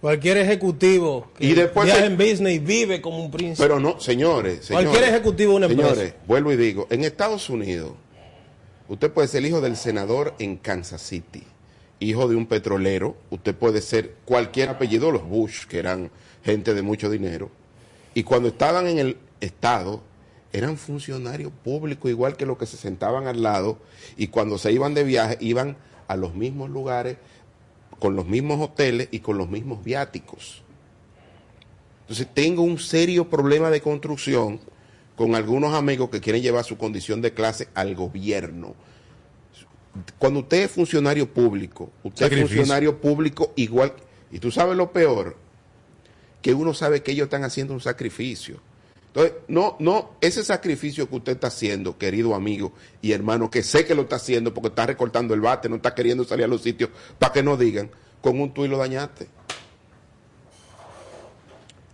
[0.00, 3.62] Cualquier ejecutivo que Y después viaja se- en business vive como un príncipe.
[3.62, 4.88] Pero no, señores, señores.
[4.88, 5.90] Cualquier ejecutivo de una empresa.
[5.94, 7.92] Señores, vuelvo y digo, en Estados Unidos,
[8.88, 11.44] usted puede ser hijo del senador en Kansas City,
[12.00, 16.10] hijo de un petrolero, usted puede ser cualquier apellido, los Bush, que eran
[16.44, 17.50] gente de mucho dinero,
[18.14, 20.02] y cuando estaban en el Estado,
[20.52, 23.78] eran funcionarios públicos igual que los que se sentaban al lado,
[24.16, 25.76] y cuando se iban de viaje, iban
[26.10, 27.18] a los mismos lugares,
[28.00, 30.64] con los mismos hoteles y con los mismos viáticos.
[32.00, 34.58] Entonces tengo un serio problema de construcción
[35.14, 38.74] con algunos amigos que quieren llevar su condición de clase al gobierno.
[40.18, 42.46] Cuando usted es funcionario público, usted Sacrificio.
[42.46, 43.92] es funcionario público igual,
[44.32, 45.36] y tú sabes lo peor,
[46.42, 48.60] que uno sabe que ellos están haciendo un sacrificio.
[49.12, 53.84] Entonces, no, no, ese sacrificio que usted está haciendo, querido amigo y hermano, que sé
[53.84, 56.62] que lo está haciendo porque está recortando el bate, no está queriendo salir a los
[56.62, 57.90] sitios para que no digan,
[58.20, 59.26] con un tuit lo dañaste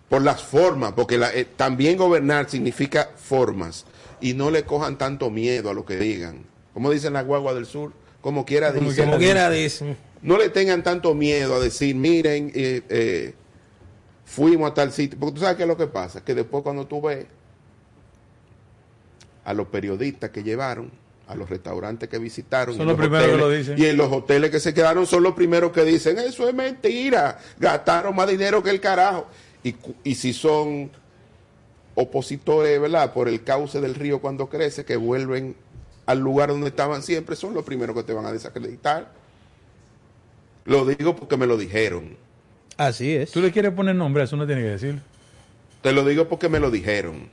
[0.09, 3.87] por las formas, porque la- eh, también gobernar significa formas
[4.21, 6.45] y no le cojan tanto miedo a lo que digan.
[6.73, 9.07] Como dicen la guagua del sur, como quiera Como dicen.
[9.07, 9.97] como quiera dicen.
[10.23, 13.35] No le tengan tanto miedo a decir, miren, eh, eh,
[14.27, 15.19] fuimos a tal sitio.
[15.19, 17.27] Porque tú sabes qué es lo que pasa, que después cuando tú ves
[19.45, 20.91] a los periodistas que llevaron,
[21.29, 23.79] a los restaurantes que visitaron, Son y los los primeros que lo dicen.
[23.79, 27.39] Y en los hoteles que se quedaron son los primeros que dicen, eso es mentira,
[27.59, 29.27] gastaron más dinero que el carajo.
[29.63, 29.75] Y,
[30.05, 30.91] y si son
[31.95, 33.13] opositores, ¿verdad?
[33.13, 35.57] Por el cauce del río cuando crece, que vuelven
[36.05, 39.13] al lugar donde estaban siempre, son los primeros que te van a desacreditar.
[40.65, 42.17] Lo digo porque me lo dijeron.
[42.77, 43.31] Así es.
[43.33, 45.01] Tú le quieres poner nombre, eso no tiene que decir.
[45.83, 47.29] Te lo digo porque me lo dijeron.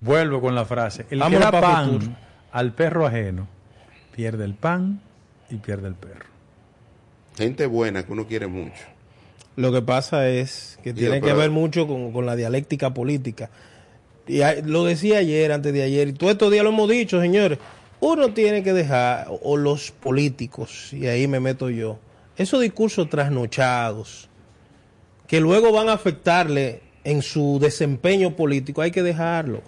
[0.00, 1.06] Vuelvo con la frase.
[1.10, 2.16] El Vámonos que da pa' pan
[2.50, 3.46] al perro ajeno,
[4.14, 5.00] pierde el pan
[5.48, 6.26] y pierde el perro.
[7.36, 8.82] Gente buena que uno quiere mucho.
[9.56, 13.50] Lo que pasa es que tiene que ver mucho con, con la dialéctica política.
[14.26, 17.58] Y lo decía ayer, antes de ayer, y todos estos días lo hemos dicho, señores.
[18.00, 21.98] Uno tiene que dejar, o- o los políticos, y ahí me meto yo,
[22.36, 24.28] esos discursos trasnochados,
[25.26, 29.62] que luego van a afectarle en su desempeño político, hay que dejarlo.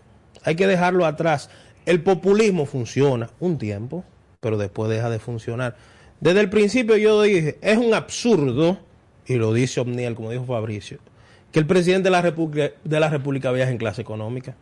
[0.45, 1.51] Hay que dejarlo atrás.
[1.87, 4.05] El populismo funciona un tiempo,
[4.41, 5.77] pero después deja de funcionar.
[6.21, 8.79] Desde el principio yo dije, es un absurdo,
[9.27, 10.99] y lo dice Omniel, como dijo Fabricio,
[11.51, 14.55] que el presidente de la República, de la República viaje en clase económica.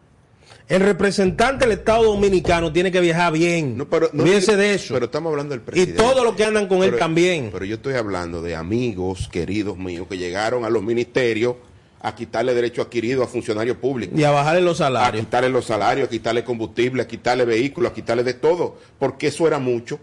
[0.68, 3.76] El representante del Estado Dominicano tiene que viajar bien.
[3.76, 4.94] No, pero, no, de eso.
[4.94, 6.02] Pero estamos hablando del y presidente.
[6.02, 7.50] todos los que andan con él también.
[7.52, 11.56] Pero yo estoy hablando de amigos queridos míos que llegaron a los ministerios
[12.00, 14.18] a quitarle derecho adquirido a funcionarios públicos.
[14.18, 15.24] Y a bajarle los A salarios.
[15.24, 18.76] quitarle los salarios, a quitarle combustible, a quitarle vehículos, a quitarle de todo.
[18.98, 20.00] Porque eso era mucho.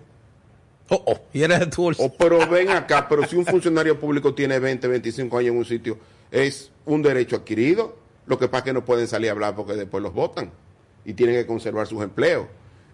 [0.90, 2.02] Oh, oh, y eres de tu bolsa.
[2.04, 5.66] Oh, pero ven acá, pero si un funcionario público tiene 20, 25 años en un
[5.66, 5.98] sitio,
[6.32, 7.96] es un derecho adquirido.
[8.30, 10.52] Lo que pasa es que no pueden salir a hablar porque después los votan
[11.04, 12.46] y tienen que conservar sus empleos.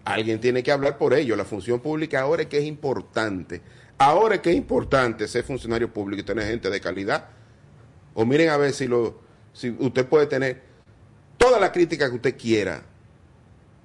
[0.06, 1.36] Alguien tiene que hablar por ello.
[1.36, 3.62] La función pública ahora es que es importante.
[3.98, 7.26] Ahora es que es importante ser funcionario público y tener gente de calidad.
[8.14, 9.20] O miren a ver si, lo,
[9.52, 10.62] si usted puede tener
[11.38, 12.84] toda la crítica que usted quiera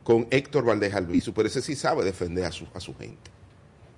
[0.04, 3.28] con Héctor Valdés Albizu, pero ese sí sabe defender a su, a su gente.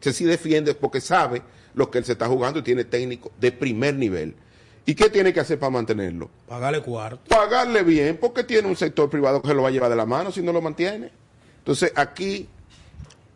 [0.00, 1.42] Ese sí defiende porque sabe
[1.74, 4.36] lo que él se está jugando y tiene técnico de primer nivel.
[4.84, 6.28] ¿Y qué tiene que hacer para mantenerlo?
[6.48, 7.22] Pagarle cuarto.
[7.28, 10.06] Pagarle bien, porque tiene un sector privado que se lo va a llevar de la
[10.06, 11.10] mano si no lo mantiene.
[11.58, 12.48] Entonces, aquí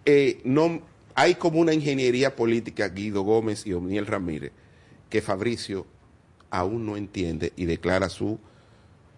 [0.04, 0.80] eh, no
[1.14, 4.52] hay como una ingeniería política, Guido Gómez y O'Neill Ramírez,
[5.08, 5.86] que Fabricio
[6.50, 8.38] aún no entiende y declara su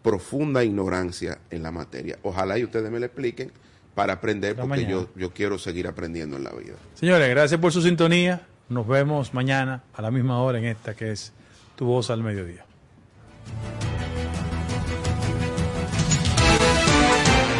[0.03, 2.19] profunda ignorancia en la materia.
[2.23, 3.53] Ojalá y ustedes me lo expliquen
[3.95, 6.75] para aprender, Hasta porque yo, yo quiero seguir aprendiendo en la vida.
[6.95, 8.47] Señores, gracias por su sintonía.
[8.69, 11.33] Nos vemos mañana a la misma hora en esta que es
[11.79, 12.67] Tu Voz al Mediodía.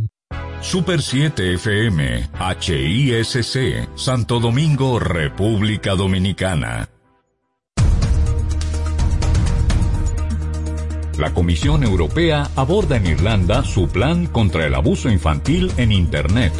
[0.66, 2.28] Super 7 FM,
[2.60, 6.88] HISC, Santo Domingo, República Dominicana.
[11.16, 16.52] La Comisión Europea aborda en Irlanda su plan contra el abuso infantil en Internet.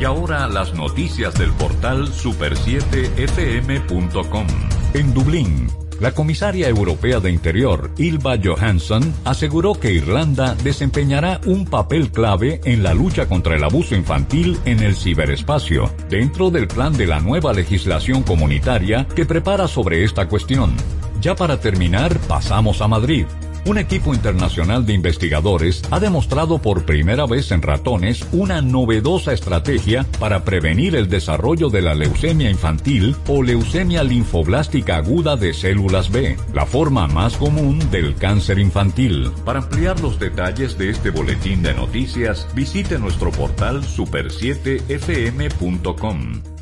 [0.00, 4.46] Y ahora las noticias del portal super7fm.com.
[4.94, 5.68] En Dublín,
[6.00, 12.82] la comisaria europea de Interior, Ilva Johansson, aseguró que Irlanda desempeñará un papel clave en
[12.82, 17.52] la lucha contra el abuso infantil en el ciberespacio, dentro del plan de la nueva
[17.52, 20.74] legislación comunitaria que prepara sobre esta cuestión.
[21.20, 23.26] Ya para terminar, pasamos a Madrid.
[23.64, 30.04] Un equipo internacional de investigadores ha demostrado por primera vez en ratones una novedosa estrategia
[30.18, 36.36] para prevenir el desarrollo de la leucemia infantil o leucemia linfoblástica aguda de células B,
[36.52, 39.30] la forma más común del cáncer infantil.
[39.44, 46.61] Para ampliar los detalles de este boletín de noticias, visite nuestro portal super7fm.com.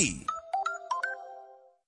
[0.00, 0.29] be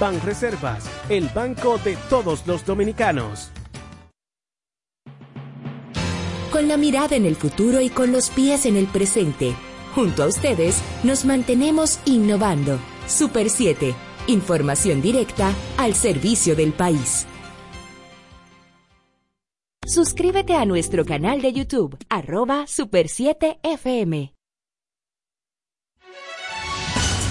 [0.00, 3.50] Banreservas, el banco de todos los dominicanos.
[6.52, 9.54] Con la mirada en el futuro y con los pies en el presente.
[9.94, 12.78] Junto a ustedes nos mantenemos innovando.
[13.06, 13.94] Super 7.
[14.28, 17.26] Información directa al servicio del país.
[19.84, 24.37] Suscríbete a nuestro canal de YouTube, arroba Super 7 FM.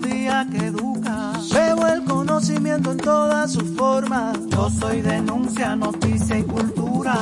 [0.00, 1.32] Que educa.
[1.52, 4.38] Veo el conocimiento en todas sus formas.
[4.48, 7.14] Yo soy denuncia, noticia y cultura.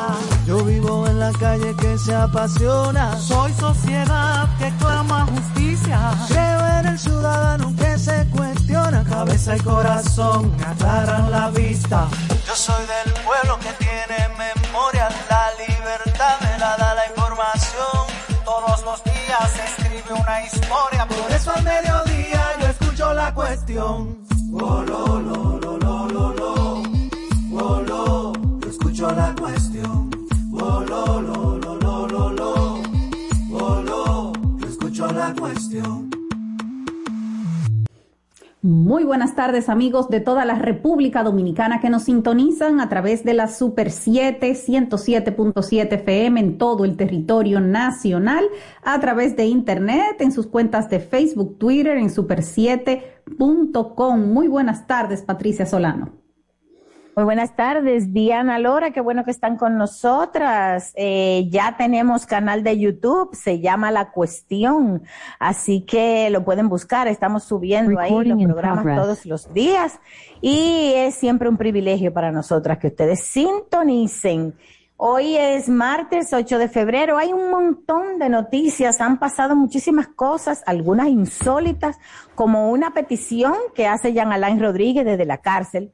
[0.47, 3.17] Yo vivo en la calle que se apasiona.
[3.19, 6.13] Soy sociedad que clama justicia.
[6.29, 9.05] Creo en el ciudadano que se cuestiona.
[9.05, 12.09] Cabeza y corazón aclaran la vista.
[12.47, 18.19] Yo soy del pueblo que tiene memoria, la libertad me la da la información.
[18.45, 21.98] Todos los días se escribe una historia, por eso al la
[23.49, 24.19] cuestión.
[24.53, 25.58] Oh,
[38.99, 43.33] Muy buenas tardes amigos de toda la República Dominicana que nos sintonizan a través de
[43.33, 48.45] la Super 7 107.7 FM en todo el territorio nacional,
[48.83, 54.33] a través de internet, en sus cuentas de Facebook, Twitter, en super7.com.
[54.33, 56.28] Muy buenas tardes, Patricia Solano.
[57.19, 60.93] Muy buenas tardes, Diana Lora, qué bueno que están con nosotras.
[60.95, 65.03] Eh, ya tenemos canal de YouTube, se llama La Cuestión,
[65.41, 69.99] así que lo pueden buscar, estamos subiendo ahí los programas todos los días
[70.41, 74.55] y es siempre un privilegio para nosotras que ustedes sintonicen.
[74.97, 80.63] Hoy es martes 8 de febrero, hay un montón de noticias, han pasado muchísimas cosas,
[80.67, 81.99] algunas insólitas,
[82.37, 85.93] como una petición que hace Jean Alain Rodríguez desde la cárcel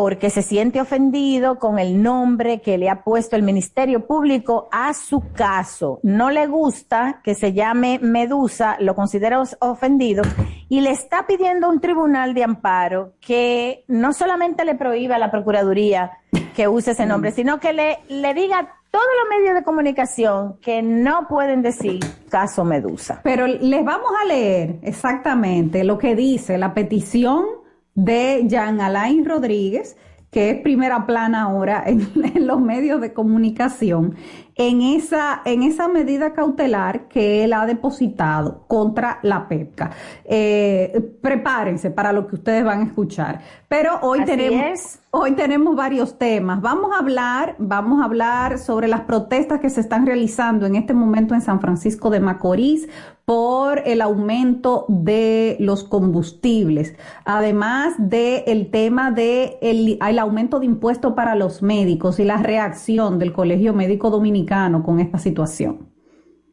[0.00, 4.94] porque se siente ofendido con el nombre que le ha puesto el Ministerio Público a
[4.94, 6.00] su caso.
[6.02, 10.22] No le gusta que se llame Medusa, lo considera ofendido
[10.70, 15.30] y le está pidiendo un tribunal de amparo que no solamente le prohíba a la
[15.30, 16.12] Procuraduría
[16.56, 20.56] que use ese nombre, sino que le, le diga a todos los medios de comunicación
[20.62, 23.20] que no pueden decir caso Medusa.
[23.22, 27.59] Pero les vamos a leer exactamente lo que dice la petición
[27.94, 29.96] de Jean Alain Rodríguez,
[30.30, 34.16] que es primera plana ahora en, en, los medios de comunicación,
[34.60, 39.90] en esa, en esa medida cautelar que él ha depositado contra la PEPCA.
[40.26, 43.40] Eh, prepárense para lo que ustedes van a escuchar.
[43.68, 44.98] Pero hoy Así tenemos, es.
[45.12, 46.60] hoy tenemos varios temas.
[46.60, 50.92] Vamos a hablar, vamos a hablar sobre las protestas que se están realizando en este
[50.92, 52.86] momento en San Francisco de Macorís
[53.24, 60.66] por el aumento de los combustibles, además del el tema de el, el aumento de
[60.66, 64.49] impuestos para los médicos y la reacción del Colegio Médico Dominicano
[64.84, 65.88] con esta situación.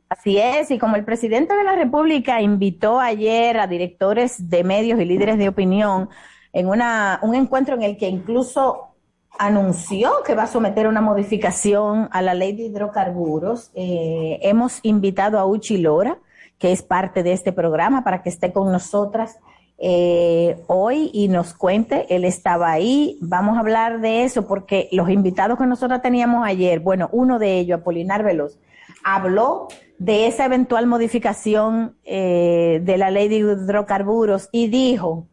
[0.07, 4.99] Así es, y como el presidente de la República invitó ayer a directores de medios
[4.99, 6.09] y líderes de opinión
[6.53, 8.95] en una, un encuentro en el que incluso
[9.39, 15.39] anunció que va a someter una modificación a la ley de hidrocarburos, eh, hemos invitado
[15.39, 16.19] a Uchi Lora,
[16.57, 19.39] que es parte de este programa, para que esté con nosotras
[19.77, 22.05] eh, hoy y nos cuente.
[22.13, 23.17] Él estaba ahí.
[23.21, 27.59] Vamos a hablar de eso porque los invitados que nosotros teníamos ayer, bueno, uno de
[27.59, 28.59] ellos, Apolinar Veloz,
[29.03, 29.67] habló
[29.99, 35.27] de esa eventual modificación eh, de la ley de hidrocarburos y dijo,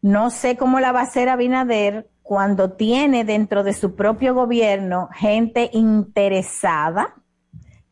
[0.00, 5.08] no sé cómo la va a hacer Abinader cuando tiene dentro de su propio gobierno
[5.12, 7.14] gente interesada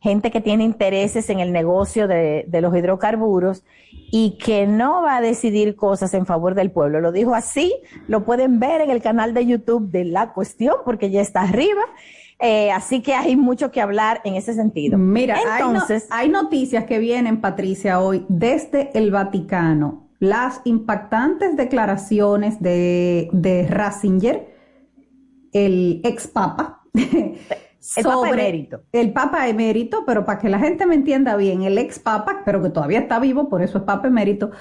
[0.03, 3.63] gente que tiene intereses en el negocio de, de, los hidrocarburos
[4.11, 6.99] y que no va a decidir cosas en favor del pueblo.
[6.99, 7.73] Lo dijo así,
[8.09, 11.81] lo pueden ver en el canal de YouTube de La Cuestión, porque ya está arriba.
[12.39, 14.97] Eh, así que hay mucho que hablar en ese sentido.
[14.97, 20.09] Mira, entonces hay, no, hay noticias que vienen, Patricia, hoy desde el Vaticano.
[20.19, 24.53] Las impactantes declaraciones de, de Ratzinger,
[25.53, 26.81] el ex papa,
[27.97, 28.81] el Papa emérito.
[28.91, 32.61] El Papa emérito, pero para que la gente me entienda bien, el ex Papa, pero
[32.61, 34.51] que todavía está vivo, por eso es Papa emérito,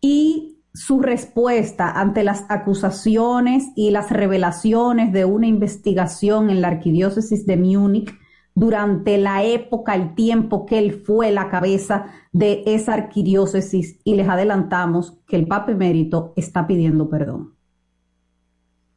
[0.00, 7.46] y su respuesta ante las acusaciones y las revelaciones de una investigación en la arquidiócesis
[7.46, 8.14] de Múnich
[8.54, 14.28] durante la época, el tiempo que él fue la cabeza de esa arquidiócesis y les
[14.28, 17.54] adelantamos que el Papa emérito está pidiendo perdón.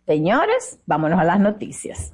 [0.08, 2.14] Señores, vámonos a las noticias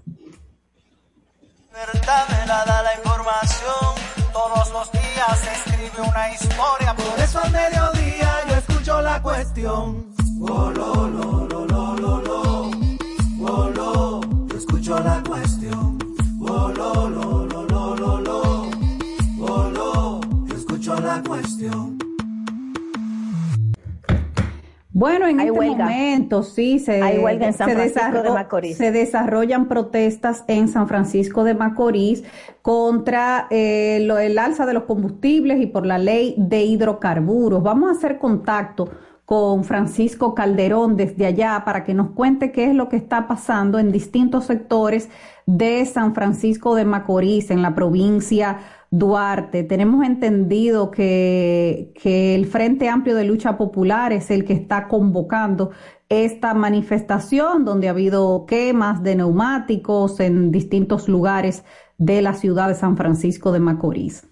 [1.78, 3.96] libertad me la da la información.
[4.34, 6.96] Todos los días se escribe una historia.
[6.96, 10.14] Por eso al mediodía yo escucho la cuestión.
[10.42, 12.72] Oh, lo, lo, lo, lo, lo, lo.
[13.42, 15.27] Oh, lo, yo escucho la cuestión.
[24.98, 25.84] Bueno, en Hay este huelga.
[25.86, 28.78] momento sí se, Hay huelga en San se Francisco desarro- de Macorís.
[28.78, 32.24] se desarrollan protestas en San Francisco de Macorís
[32.64, 37.62] contra eh, lo- el alza de los combustibles y por la ley de hidrocarburos.
[37.62, 38.90] Vamos a hacer contacto
[39.24, 43.78] con Francisco Calderón desde allá para que nos cuente qué es lo que está pasando
[43.78, 45.10] en distintos sectores
[45.46, 48.58] de San Francisco de Macorís, en la provincia
[48.92, 49.64] Duarte.
[49.64, 55.72] Tenemos entendido que, que el Frente Amplio de Lucha Popular es el que está convocando
[56.10, 61.66] esta manifestación donde ha habido quemas de neumáticos en distintos lugares
[61.98, 64.28] de la ciudad de San Francisco de Macorís.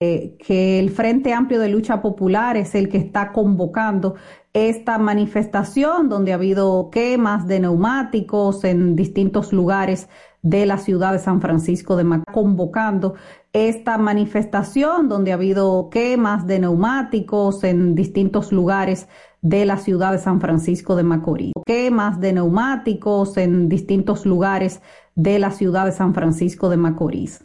[0.00, 4.14] Eh, que el Frente Amplio de Lucha Popular es el que está convocando
[4.52, 10.08] esta manifestación donde ha habido quemas de neumáticos en distintos lugares
[10.42, 13.14] de la ciudad de San Francisco de Macorís, convocando
[13.52, 19.08] esta manifestación donde ha habido quemas de neumáticos en distintos lugares
[19.40, 21.52] de la ciudad de San Francisco de Macorís.
[21.64, 24.80] Quemas de neumáticos en distintos lugares
[25.14, 27.44] de la ciudad de San Francisco de Macorís.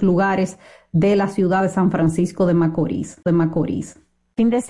[0.00, 0.58] Lugares
[0.92, 3.20] de la ciudad de San Francisco de Macorís.
[3.24, 3.98] De Macorís.
[4.36, 4.60] Fin de